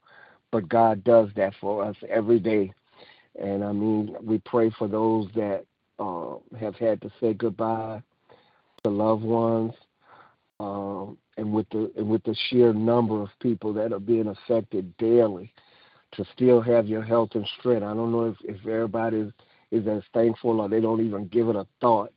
But 0.51 0.67
God 0.67 1.05
does 1.05 1.29
that 1.37 1.53
for 1.61 1.85
us 1.85 1.95
every 2.09 2.39
day. 2.39 2.73
And 3.39 3.63
I 3.63 3.71
mean, 3.71 4.15
we 4.21 4.39
pray 4.39 4.69
for 4.77 4.89
those 4.89 5.27
that 5.35 5.63
uh, 5.99 6.35
have 6.59 6.75
had 6.75 7.01
to 7.01 7.11
say 7.21 7.33
goodbye 7.33 8.01
to 8.83 8.89
loved 8.89 9.23
ones, 9.23 9.73
um, 10.59 11.17
and 11.37 11.53
with 11.53 11.69
the 11.69 11.91
and 11.97 12.09
with 12.09 12.23
the 12.23 12.35
sheer 12.49 12.73
number 12.73 13.21
of 13.21 13.29
people 13.41 13.73
that 13.73 13.93
are 13.93 13.99
being 13.99 14.27
affected 14.27 14.95
daily, 14.97 15.53
to 16.13 16.25
still 16.33 16.61
have 16.61 16.87
your 16.87 17.03
health 17.03 17.31
and 17.33 17.47
strength. 17.59 17.83
I 17.83 17.93
don't 17.93 18.11
know 18.11 18.25
if, 18.25 18.35
if 18.43 18.65
everybody 18.67 19.17
is, 19.17 19.31
is 19.71 19.87
as 19.87 20.03
thankful 20.13 20.61
or 20.61 20.69
they 20.69 20.79
don't 20.79 21.05
even 21.05 21.27
give 21.27 21.49
it 21.49 21.55
a 21.55 21.67
thought, 21.81 22.11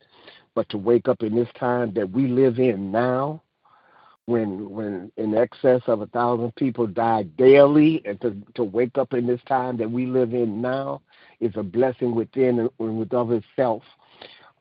but 0.54 0.68
to 0.70 0.78
wake 0.78 1.08
up 1.08 1.22
in 1.22 1.34
this 1.34 1.48
time 1.58 1.92
that 1.94 2.10
we 2.10 2.28
live 2.28 2.58
in 2.58 2.90
now, 2.90 3.42
when 4.26 4.70
when 4.70 5.10
in 5.16 5.36
excess 5.36 5.80
of 5.88 6.02
a 6.02 6.06
thousand 6.06 6.54
people 6.54 6.86
die 6.86 7.24
daily, 7.36 8.00
and 8.04 8.20
to 8.20 8.36
to 8.54 8.62
wake 8.62 8.96
up 8.96 9.12
in 9.12 9.26
this 9.26 9.40
time 9.46 9.76
that 9.76 9.90
we 9.90 10.06
live 10.06 10.32
in 10.34 10.60
now 10.60 11.02
is 11.40 11.52
a 11.56 11.62
blessing 11.62 12.14
within 12.14 12.68
and 12.78 12.98
with 12.98 13.12
of 13.12 13.32
itself. 13.32 13.82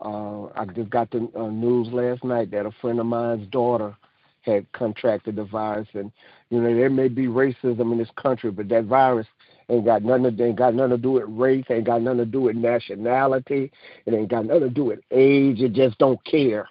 Uh, 0.02 0.46
I 0.56 0.66
just 0.74 0.90
got 0.90 1.12
the 1.12 1.30
uh, 1.38 1.48
news 1.50 1.88
last 1.90 2.24
night 2.24 2.52
that 2.52 2.66
a 2.66 2.72
friend 2.82 3.00
of 3.00 3.06
mine's 3.06 3.48
daughter 3.50 3.96
had 4.42 4.72
contracted 4.72 5.36
the 5.36 5.44
virus, 5.44 5.88
and 5.94 6.12
you 6.50 6.62
know 6.62 6.74
there 6.74 6.90
may 6.90 7.08
be 7.08 7.28
racism 7.28 7.92
in 7.92 7.98
this 7.98 8.10
country, 8.16 8.52
but 8.52 8.70
that 8.70 8.86
virus 8.86 9.28
ain't 9.70 9.86
got 9.86 10.04
nothing. 10.04 10.36
To, 10.36 10.44
ain't 10.44 10.56
got 10.56 10.74
nothing 10.74 10.92
to 10.92 10.98
do 10.98 11.12
with 11.12 11.26
race. 11.28 11.66
Ain't 11.70 11.86
got 11.86 12.02
nothing 12.02 12.20
to 12.20 12.26
do 12.26 12.42
with 12.42 12.56
nationality. 12.56 13.72
It 14.06 14.14
ain't 14.14 14.30
got 14.30 14.46
nothing 14.46 14.62
to 14.62 14.70
do 14.70 14.86
with 14.86 15.00
age. 15.12 15.60
It 15.60 15.74
just 15.74 15.98
don't 16.00 16.24
care. 16.26 16.68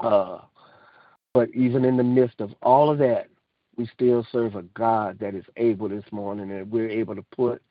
Uh, 0.00 0.38
but 1.32 1.48
even 1.54 1.84
in 1.84 1.96
the 1.96 2.02
midst 2.02 2.40
of 2.40 2.52
all 2.62 2.90
of 2.90 2.98
that, 2.98 3.28
we 3.76 3.86
still 3.94 4.26
serve 4.32 4.56
a 4.56 4.62
God 4.62 5.18
that 5.20 5.34
is 5.34 5.44
able 5.56 5.88
this 5.88 6.04
morning, 6.10 6.50
and 6.50 6.70
we're 6.70 6.90
able 6.90 7.14
to 7.14 7.24
put 7.34 7.62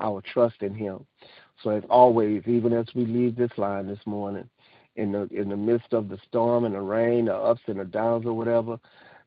our 0.00 0.22
trust 0.32 0.62
in 0.62 0.74
Him. 0.74 1.04
So 1.62 1.70
as 1.70 1.82
always, 1.90 2.42
even 2.46 2.72
as 2.72 2.86
we 2.94 3.04
leave 3.04 3.34
this 3.34 3.50
line 3.56 3.88
this 3.88 3.98
morning, 4.06 4.48
in 4.96 5.12
the 5.12 5.28
in 5.30 5.48
the 5.48 5.56
midst 5.56 5.92
of 5.92 6.08
the 6.08 6.18
storm 6.26 6.64
and 6.64 6.74
the 6.74 6.80
rain, 6.80 7.26
the 7.26 7.34
ups 7.34 7.60
and 7.66 7.78
the 7.78 7.84
downs 7.84 8.26
or 8.26 8.32
whatever, 8.32 8.78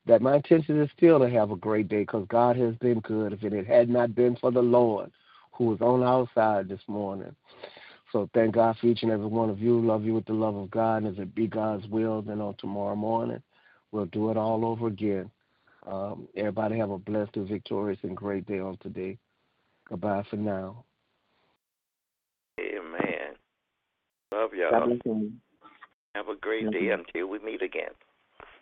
that 0.05 0.21
my 0.21 0.37
intention 0.37 0.81
is 0.81 0.89
still 0.97 1.19
to 1.19 1.29
have 1.29 1.51
a 1.51 1.55
great 1.55 1.87
day 1.87 2.01
because 2.01 2.25
God 2.27 2.57
has 2.57 2.75
been 2.75 2.99
good. 3.01 3.33
If 3.33 3.43
it 3.43 3.67
had 3.67 3.89
not 3.89 4.15
been 4.15 4.35
for 4.35 4.51
the 4.51 4.61
Lord 4.61 5.11
who 5.53 5.65
was 5.65 5.81
on 5.81 6.01
our 6.01 6.27
side 6.33 6.67
this 6.67 6.81
morning. 6.87 7.35
So 8.11 8.29
thank 8.33 8.55
God 8.55 8.75
for 8.79 8.87
each 8.87 9.03
and 9.03 9.11
every 9.11 9.27
one 9.27 9.49
of 9.49 9.59
you. 9.59 9.79
Love 9.79 10.03
you 10.03 10.13
with 10.13 10.25
the 10.25 10.33
love 10.33 10.55
of 10.55 10.71
God. 10.71 11.03
And 11.03 11.13
if 11.13 11.19
it 11.19 11.35
be 11.35 11.47
God's 11.47 11.87
will, 11.87 12.21
then 12.21 12.41
on 12.41 12.55
tomorrow 12.55 12.95
morning, 12.95 13.41
we'll 13.91 14.07
do 14.07 14.31
it 14.31 14.37
all 14.37 14.65
over 14.65 14.87
again. 14.87 15.29
Um, 15.85 16.27
everybody 16.35 16.77
have 16.77 16.91
a 16.91 16.97
blessed 16.97 17.35
and 17.35 17.47
victorious 17.47 17.99
and 18.03 18.17
great 18.17 18.45
day 18.45 18.59
on 18.59 18.77
today. 18.77 19.17
Goodbye 19.87 20.23
for 20.29 20.35
now. 20.35 20.83
Amen. 22.59 23.35
Love 24.33 24.51
y'all. 24.53 24.71
Have 26.15 26.27
a 26.27 26.35
great 26.35 26.69
day 26.71 26.89
until 26.89 27.27
we 27.27 27.39
meet 27.39 27.61
again. 27.61 27.91